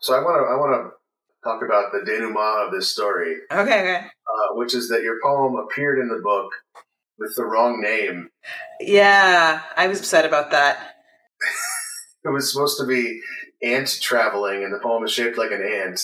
[0.00, 0.97] So I want to I want to
[1.44, 3.96] talk about the denouement of this story, Okay, okay.
[4.06, 6.50] uh, which is that your poem appeared in the book
[7.18, 8.30] with the wrong name.
[8.80, 10.96] Yeah, I was upset about that.
[12.24, 13.20] It was supposed to be
[13.62, 16.00] ant traveling, and the poem is shaped like an ant.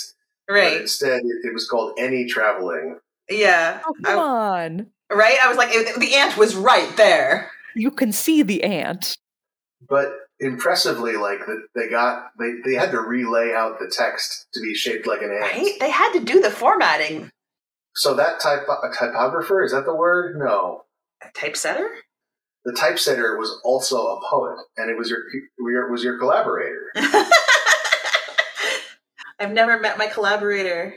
[0.46, 0.80] But Right.
[0.82, 2.98] instead, it, it was called any traveling.
[3.28, 3.80] Yeah.
[3.84, 5.36] oh, come on Right?
[5.42, 7.50] I was like, it- the ant was right there.
[7.74, 9.16] you can see the ant
[9.86, 14.60] But impressively, like the, they got they, they had to relay out the text to
[14.60, 15.40] be shaped like an ant.
[15.52, 15.72] Right?
[15.80, 17.30] They had to do the formatting.
[17.94, 20.36] So that type a typographer is that the word?
[20.38, 20.82] No.
[21.36, 21.88] Typesetter?
[22.64, 25.20] The typesetter was also a poet, and it was your
[25.58, 26.90] your- was your collaborator.
[29.38, 30.94] I've never met my collaborator.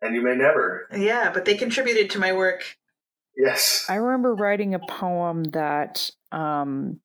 [0.00, 0.88] And you may never.
[0.96, 2.76] Yeah, but they contributed to my work.
[3.36, 3.86] Yes.
[3.88, 7.00] I remember writing a poem that um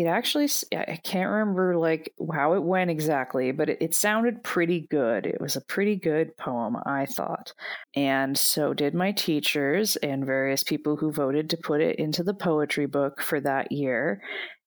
[0.00, 4.86] it actually i can't remember like how it went exactly, but it, it sounded pretty
[4.90, 5.26] good.
[5.26, 7.52] It was a pretty good poem, I thought.
[7.94, 12.34] And so did my teachers and various people who voted to put it into the
[12.34, 14.22] poetry book for that year.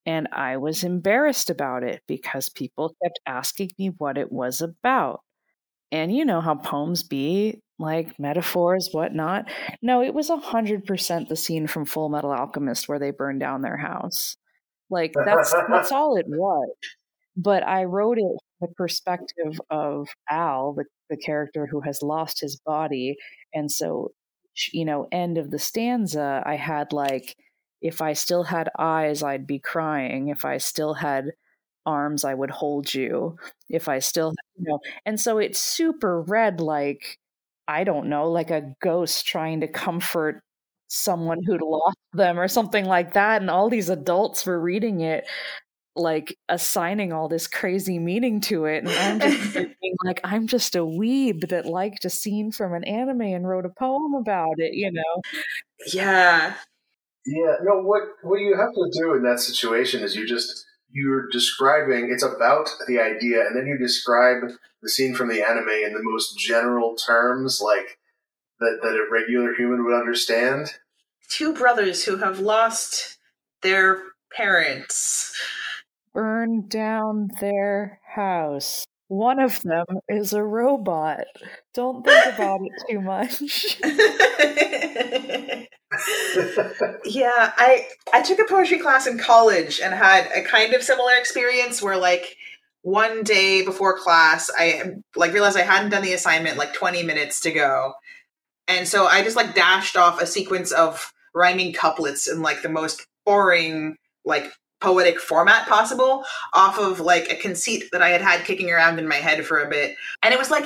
[0.05, 5.21] And I was embarrassed about it because people kept asking me what it was about.
[5.91, 9.45] And you know how poems be, like metaphors, whatnot.
[9.81, 13.39] No, it was a hundred percent the scene from Full Metal Alchemist where they burn
[13.39, 14.35] down their house.
[14.93, 16.69] Like that's that's all it was.
[17.35, 18.21] But I wrote it
[18.59, 23.17] from the perspective of Al, the, the character who has lost his body,
[23.53, 24.11] and so
[24.71, 27.35] you know, end of the stanza, I had like,
[27.81, 30.29] if I still had eyes, I'd be crying.
[30.29, 31.31] If I still had
[31.85, 33.37] arms, I would hold you.
[33.69, 37.19] If I still, you know, and so it's super red, like
[37.67, 40.43] I don't know, like a ghost trying to comfort
[40.93, 43.41] someone who'd lost them or something like that.
[43.41, 45.25] And all these adults were reading it,
[45.95, 48.85] like assigning all this crazy meaning to it.
[48.85, 52.83] And I'm just thinking, like, I'm just a weeb that liked a scene from an
[52.83, 55.21] anime and wrote a poem about it, you know?
[55.91, 56.53] Yeah.
[57.25, 57.55] Yeah.
[57.63, 57.81] No.
[57.81, 62.09] What what you have to do in that situation is you just you're describing.
[62.11, 64.43] It's about the idea, and then you describe
[64.81, 67.97] the scene from the anime in the most general terms, like
[68.63, 70.69] that that a regular human would understand.
[71.29, 73.17] Two brothers who have lost
[73.61, 74.01] their
[74.35, 75.35] parents.
[76.13, 78.85] burn down their house.
[79.07, 81.25] One of them is a robot.
[81.73, 83.77] Don't think about it too much.
[87.05, 91.13] yeah, I I took a poetry class in college and had a kind of similar
[91.15, 92.37] experience where like
[92.81, 97.39] one day before class I like realized I hadn't done the assignment like 20 minutes
[97.41, 97.93] to go.
[98.67, 102.69] And so I just like dashed off a sequence of rhyming couplets in like the
[102.69, 103.95] most boring
[104.25, 108.99] like poetic format possible off of like a conceit that I had had kicking around
[108.99, 109.95] in my head for a bit.
[110.21, 110.65] And it was like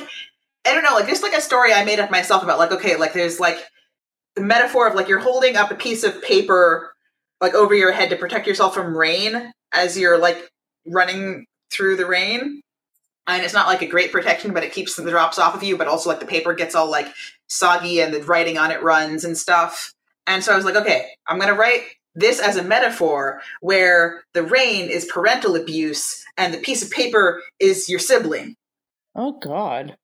[0.66, 2.96] I don't know, like just like a story I made up myself about like okay,
[2.96, 3.58] like there's like
[4.34, 6.92] the metaphor of like you're holding up a piece of paper
[7.40, 10.50] like over your head to protect yourself from rain as you're like
[10.86, 12.60] running through the rain
[13.28, 15.76] and it's not like a great protection but it keeps the drops off of you
[15.76, 17.06] but also like the paper gets all like
[17.48, 19.92] soggy and the writing on it runs and stuff
[20.26, 21.82] and so i was like okay i'm going to write
[22.14, 27.40] this as a metaphor where the rain is parental abuse and the piece of paper
[27.60, 28.56] is your sibling
[29.14, 29.96] Oh God.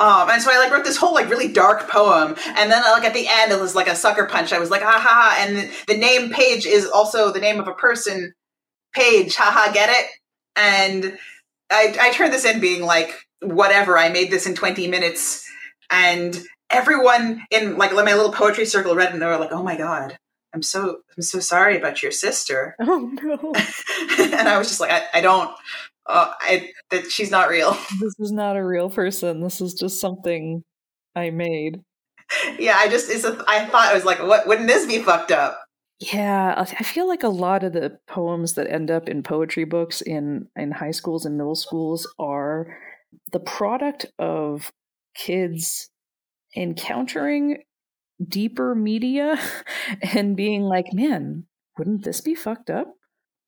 [0.00, 3.04] um, and so I like wrote this whole like really dark poem, and then like
[3.04, 4.52] at the end it was like a sucker punch.
[4.52, 7.60] I was like, ha ha ha, and the, the name Page is also the name
[7.60, 8.34] of a person,
[8.92, 10.06] Page, haha, get it?
[10.56, 11.16] And
[11.70, 13.98] I I turned this in being like, whatever.
[13.98, 15.44] I made this in twenty minutes,
[15.90, 16.40] and
[16.70, 19.76] everyone in like my little poetry circle read it, and they were like, oh my
[19.76, 20.18] god,
[20.54, 23.52] I'm so I'm so sorry about your sister, Oh no.
[24.18, 25.50] and I was just like, I, I don't.
[26.06, 27.72] Uh, I that she's not real.
[28.00, 29.40] this is not a real person.
[29.42, 30.62] This is just something
[31.14, 31.82] I made.
[32.58, 35.32] yeah, I just it's a, I thought I was like, what wouldn't this be fucked
[35.32, 35.65] up?
[35.98, 40.02] Yeah, I feel like a lot of the poems that end up in poetry books
[40.02, 42.76] in in high schools and middle schools are
[43.32, 44.70] the product of
[45.14, 45.88] kids
[46.54, 47.62] encountering
[48.28, 49.38] deeper media
[50.14, 51.46] and being like, "Man,
[51.78, 52.92] wouldn't this be fucked up?"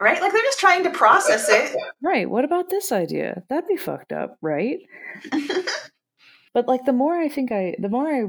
[0.00, 0.20] Right?
[0.20, 1.76] Like they're just trying to process it.
[2.02, 3.42] Right, what about this idea?
[3.50, 4.78] That'd be fucked up, right?
[6.54, 8.24] but like the more I think I the more I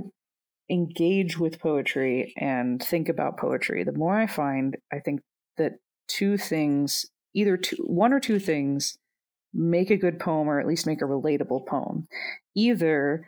[0.69, 5.21] engage with poetry and think about poetry, the more I find I think
[5.57, 5.73] that
[6.07, 8.97] two things, either two one or two things
[9.53, 12.07] make a good poem or at least make a relatable poem.
[12.55, 13.27] Either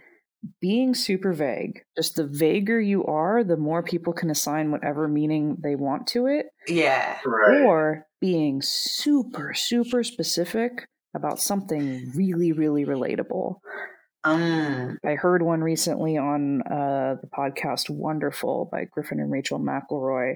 [0.60, 5.58] being super vague, just the vaguer you are, the more people can assign whatever meaning
[5.62, 7.18] they want to it, yeah.
[7.26, 7.62] Right.
[7.62, 13.56] or being super super specific about something really really relatable
[14.24, 14.98] Um.
[15.06, 20.36] i heard one recently on uh, the podcast wonderful by griffin and rachel mcelroy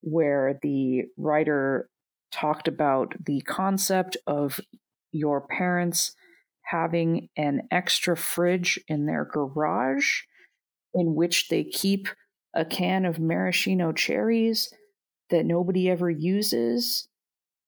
[0.00, 1.88] where the writer
[2.32, 4.60] talked about the concept of
[5.12, 6.14] your parents
[6.62, 10.22] having an extra fridge in their garage
[10.94, 12.08] in which they keep
[12.54, 14.72] a can of maraschino cherries
[15.30, 17.08] that nobody ever uses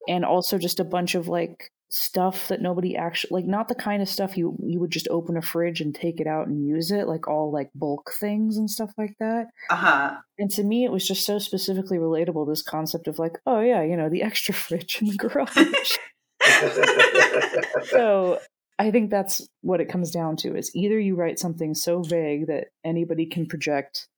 [0.09, 4.03] and also just a bunch of like stuff that nobody actually like not the kind
[4.03, 6.91] of stuff you you would just open a fridge and take it out and use
[6.91, 10.17] it like all like bulk things and stuff like that Uh huh.
[10.39, 13.83] and to me it was just so specifically relatable this concept of like oh yeah
[13.83, 15.97] you know the extra fridge in the garage
[17.91, 18.39] so
[18.79, 22.47] i think that's what it comes down to is either you write something so vague
[22.47, 24.09] that anybody can project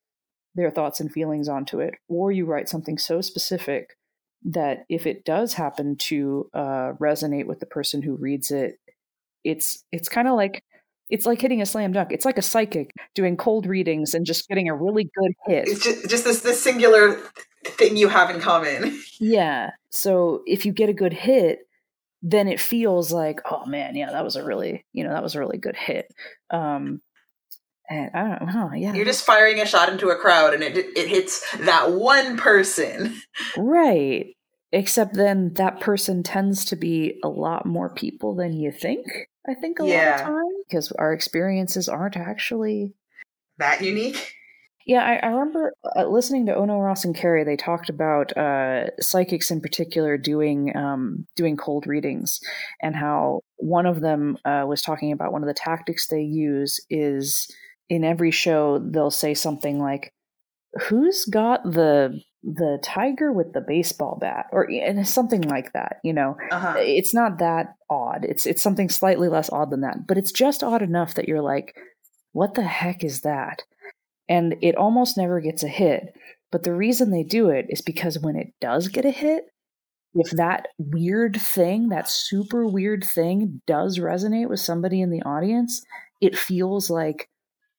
[0.57, 3.95] their thoughts and feelings onto it or you write something so specific
[4.45, 8.78] that if it does happen to uh, resonate with the person who reads it
[9.45, 10.62] it's it's kind of like
[11.09, 14.49] it's like hitting a slam dunk it's like a psychic doing cold readings and just
[14.49, 17.18] getting a really good hit It's just, just this this singular
[17.64, 18.99] thing you have in common.
[19.18, 19.70] yeah.
[19.91, 21.61] So if you get a good hit,
[22.22, 25.34] then it feels like, oh man, yeah, that was a really, you know, that was
[25.34, 26.12] a really good hit.
[26.51, 27.01] Um,
[27.91, 30.76] and I don't know, yeah, You're just firing a shot into a crowd, and it
[30.76, 33.20] it hits that one person.
[33.57, 34.26] right.
[34.72, 39.05] Except then that person tends to be a lot more people than you think.
[39.49, 42.95] I think a lot of time because our experiences aren't actually
[43.59, 44.36] That unique.
[44.86, 47.45] Yeah, I, I remember uh, listening to Ono Ross and Carrie.
[47.45, 52.41] They talked about uh, psychics in particular doing um, doing cold readings,
[52.80, 56.80] and how one of them uh, was talking about one of the tactics they use
[56.88, 57.49] is
[57.91, 60.12] in every show they'll say something like,
[60.88, 65.97] "Who's got the the tiger with the baseball bat?" or and something like that.
[66.05, 66.74] You know, Uh huh.
[66.78, 68.24] it's not that odd.
[68.24, 71.43] It's it's something slightly less odd than that, but it's just odd enough that you're
[71.43, 71.76] like,
[72.32, 73.62] what the heck is that?
[74.28, 76.14] And it almost never gets a hit.
[76.53, 79.45] But the reason they do it is because when it does get a hit,
[80.14, 85.84] if that weird thing, that super weird thing does resonate with somebody in the audience,
[86.20, 87.28] it feels like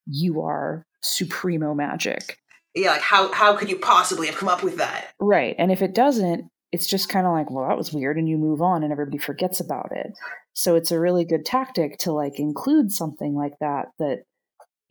[0.05, 2.37] you are supremo magic.
[2.73, 2.91] Yeah.
[2.91, 5.07] Like how how could you possibly have come up with that?
[5.19, 5.55] Right.
[5.57, 8.37] And if it doesn't, it's just kind of like, well, that was weird, and you
[8.37, 10.13] move on, and everybody forgets about it.
[10.53, 14.23] So it's a really good tactic to like include something like that that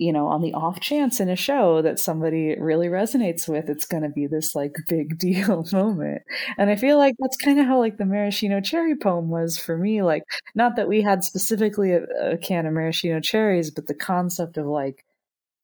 [0.01, 3.85] you know, on the off chance in a show that somebody really resonates with, it's
[3.85, 6.23] going to be this like big deal moment.
[6.57, 9.77] And I feel like that's kind of how like the maraschino cherry poem was for
[9.77, 10.03] me.
[10.03, 10.23] Like,
[10.55, 14.65] not that we had specifically a, a can of maraschino cherries, but the concept of
[14.65, 15.05] like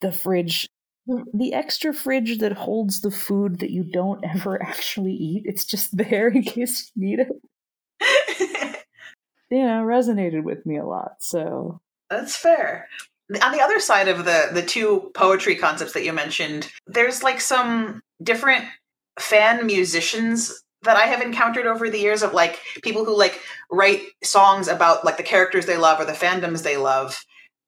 [0.03, 0.69] the fridge,
[1.07, 5.45] the extra fridge that holds the food that you don't ever actually eat.
[5.47, 8.85] It's just there in case you need it.
[9.51, 11.13] you know, resonated with me a lot.
[11.21, 11.81] So
[12.11, 12.87] That's fair.
[13.43, 17.41] On the other side of the the two poetry concepts that you mentioned, there's like
[17.41, 18.65] some different
[19.19, 24.03] fan musicians that I have encountered over the years of like people who like write
[24.23, 27.21] songs about like the characters they love or the fandoms they love.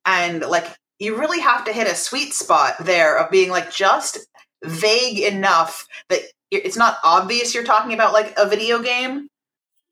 [0.06, 0.66] And like
[0.98, 4.18] you really have to hit a sweet spot there of being like just
[4.64, 9.28] vague enough that it's not obvious you're talking about like a video game,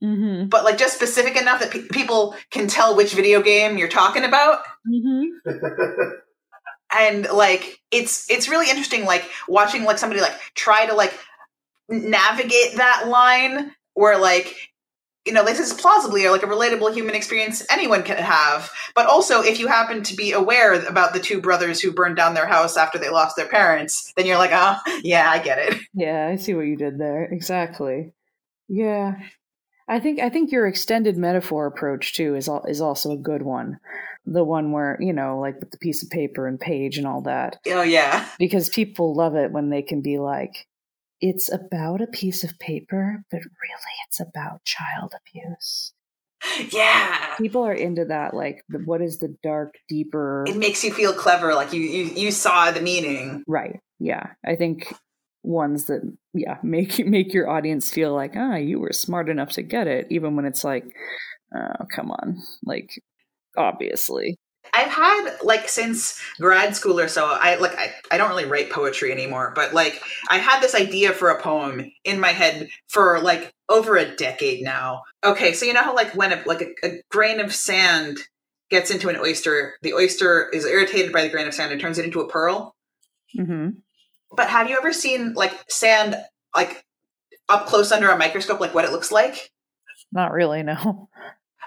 [0.05, 0.49] Mm-hmm.
[0.49, 4.25] but like just specific enough that pe- people can tell which video game you're talking
[4.25, 4.61] about.
[4.87, 5.49] Mm-hmm.
[6.97, 11.19] and like it's it's really interesting like watching like somebody like try to like
[11.89, 14.55] navigate that line where like
[15.25, 19.43] you know this is plausibly like a relatable human experience anyone can have but also
[19.43, 22.77] if you happen to be aware about the two brothers who burned down their house
[22.77, 26.37] after they lost their parents then you're like oh yeah i get it Yeah, I
[26.37, 27.25] see what you did there.
[27.25, 28.13] Exactly.
[28.69, 29.15] Yeah.
[29.89, 33.43] I think I think your extended metaphor approach too is al- is also a good
[33.43, 33.79] one.
[34.25, 37.21] The one where, you know, like with the piece of paper and page and all
[37.23, 37.59] that.
[37.69, 40.67] oh yeah Because people love it when they can be like
[41.21, 45.93] it's about a piece of paper, but really it's about child abuse.
[46.73, 50.93] yeah People are into that like the, what is the dark deeper it makes you
[50.93, 53.81] feel clever like you you, you saw the meaning Right.
[53.99, 54.33] Yeah.
[54.45, 54.93] I think
[55.47, 56.01] ones that
[56.35, 60.07] yeah make make your audience feel like ah you were smart enough to get it
[60.11, 60.85] even when it's like
[61.55, 63.01] oh come on like
[63.57, 64.37] obviously
[64.75, 68.71] I've had like since grad school or so, I like I, I don't really write
[68.71, 73.21] poetry anymore, but like I had this idea for a poem in my head for
[73.21, 75.03] like over a decade now.
[75.25, 78.19] Okay, so you know how like when a, like a, a grain of sand
[78.71, 81.99] gets into an oyster, the oyster is irritated by the grain of sand and turns
[81.99, 82.75] it into a pearl.
[83.37, 83.71] hmm
[84.33, 86.17] But have you ever seen like sand
[86.55, 86.85] like
[87.49, 89.51] up close under a microscope, like what it looks like?
[90.13, 91.09] not really no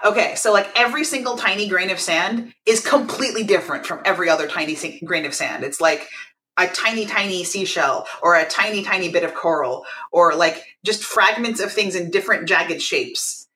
[0.04, 4.48] Okay, so like every single tiny grain of sand is completely different from every other
[4.48, 5.62] tiny grain of sand.
[5.62, 6.08] It's like
[6.56, 11.60] a tiny, tiny seashell or a tiny, tiny bit of coral or like just fragments
[11.60, 13.46] of things in different jagged shapes.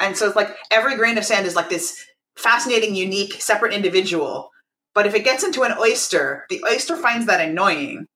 [0.00, 2.04] And so it's like every grain of sand is like this
[2.36, 4.50] fascinating, unique, separate individual.
[4.92, 8.08] But if it gets into an oyster, the oyster finds that annoying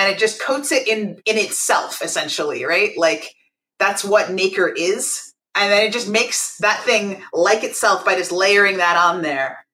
[0.00, 2.96] and it just coats it in in itself essentially, right?
[2.96, 3.34] Like
[3.78, 5.34] that's what nacre is.
[5.54, 9.66] And then it just makes that thing like itself by just layering that on there.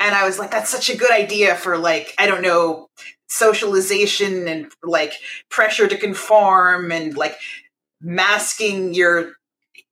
[0.00, 2.88] And i was like that's such a good idea for like i don't know
[3.28, 5.12] socialization and like
[5.50, 7.36] pressure to conform and like
[8.00, 9.34] masking your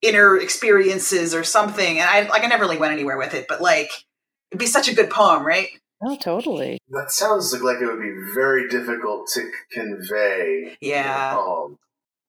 [0.03, 2.01] inner experiences or something.
[2.01, 3.91] And i like i never really went anywhere with it but like
[4.51, 5.69] it'd be such a good poem right
[6.03, 10.77] oh totally That sounds like, like it would be very difficult to convey.
[10.81, 11.39] Yeah.
[11.39, 11.77] In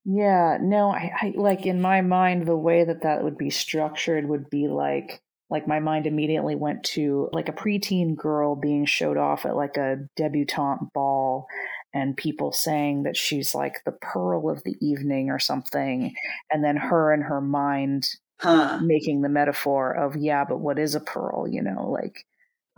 [0.05, 4.27] yeah no I, I like in my mind the way that that would be structured
[4.27, 9.17] would be like like my mind immediately went to like a preteen girl being showed
[9.17, 11.47] off at like a debutante ball
[11.93, 16.13] and people saying that she's like the pearl of the evening or something
[16.51, 18.07] and then her and her mind
[18.39, 22.25] huh making the metaphor of yeah but what is a pearl you know like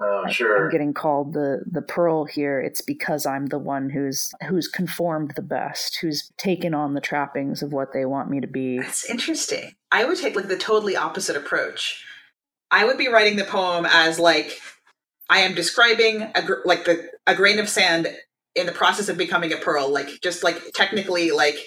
[0.03, 0.65] Oh, I- sure.
[0.65, 5.33] i'm getting called the the pearl here it's because i'm the one who's who's conformed
[5.35, 9.09] the best who's taken on the trappings of what they want me to be That's
[9.09, 9.73] interesting.
[9.91, 12.03] I would take like the totally opposite approach.
[12.71, 14.59] I would be writing the poem as like
[15.29, 18.07] I am describing a gr- like the a grain of sand
[18.55, 19.89] in the process of becoming a pearl.
[19.91, 21.57] Like just like technically like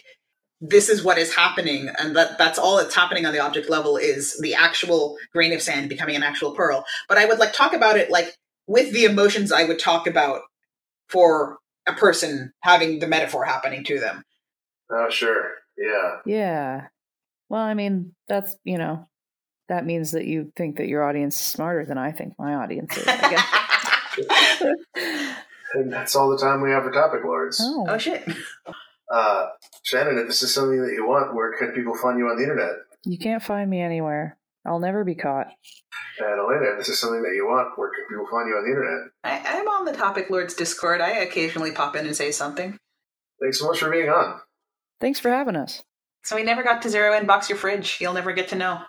[0.67, 3.97] this is what is happening and that that's all that's happening on the object level
[3.99, 7.75] is the actual grain of sand becoming an actual pearl but i would like talk
[7.75, 8.35] about it like
[8.67, 10.41] with the emotions i would talk about
[11.09, 14.23] for a person having the metaphor happening to them
[14.91, 15.51] Oh, sure.
[15.77, 16.17] Yeah.
[16.25, 16.87] yeah
[17.51, 19.07] well i mean that's you know
[19.69, 22.97] that means that you think that your audience is smarter than i think my audience
[22.97, 23.45] is I guess.
[25.75, 27.61] And that's all the time we have for Topic Lords.
[27.61, 28.25] oh, oh shit
[29.11, 29.47] Uh,
[29.85, 32.43] Shannon, if this is something that you want, where can people find you on the
[32.43, 32.72] internet?
[33.07, 35.49] you can't find me anywhere i'll never be caught
[36.18, 38.64] And Elena, if this is something that you want, where can people find you on
[38.64, 39.11] the internet?
[39.24, 41.03] I, I'm on the Topic Lords Discord.
[41.03, 42.78] I occasionally pop in and say something.
[43.43, 44.41] Thanks so much for being on.
[45.03, 45.82] thanks for having us
[46.22, 47.99] So we never got to zero inbox your fridge.
[48.01, 48.80] You'll never get to know.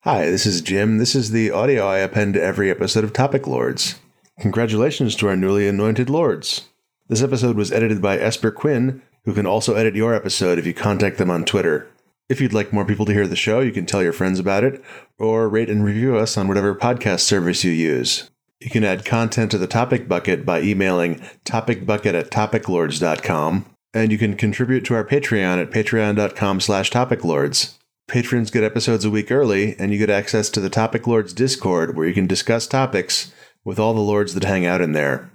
[0.00, 0.98] Hi, this is Jim.
[0.98, 4.00] This is the audio I append to every episode of Topic Lords.
[4.40, 6.66] Congratulations to our newly anointed lords.
[7.08, 10.74] This episode was edited by Esper Quinn, who can also edit your episode if you
[10.74, 11.88] contact them on Twitter.
[12.28, 14.64] If you'd like more people to hear the show, you can tell your friends about
[14.64, 14.82] it,
[15.18, 18.30] or rate and review us on whatever podcast service you use.
[18.60, 24.18] You can add content to the topic bucket by emailing topicbucket at topiclords.com, and you
[24.18, 27.76] can contribute to our Patreon at patreon.com slash topiclords.
[28.08, 31.96] Patrons get episodes a week early, and you get access to the Topic Lords Discord
[31.96, 33.32] where you can discuss topics
[33.64, 35.30] with all the lords that hang out in there.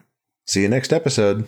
[0.45, 1.47] See you next episode.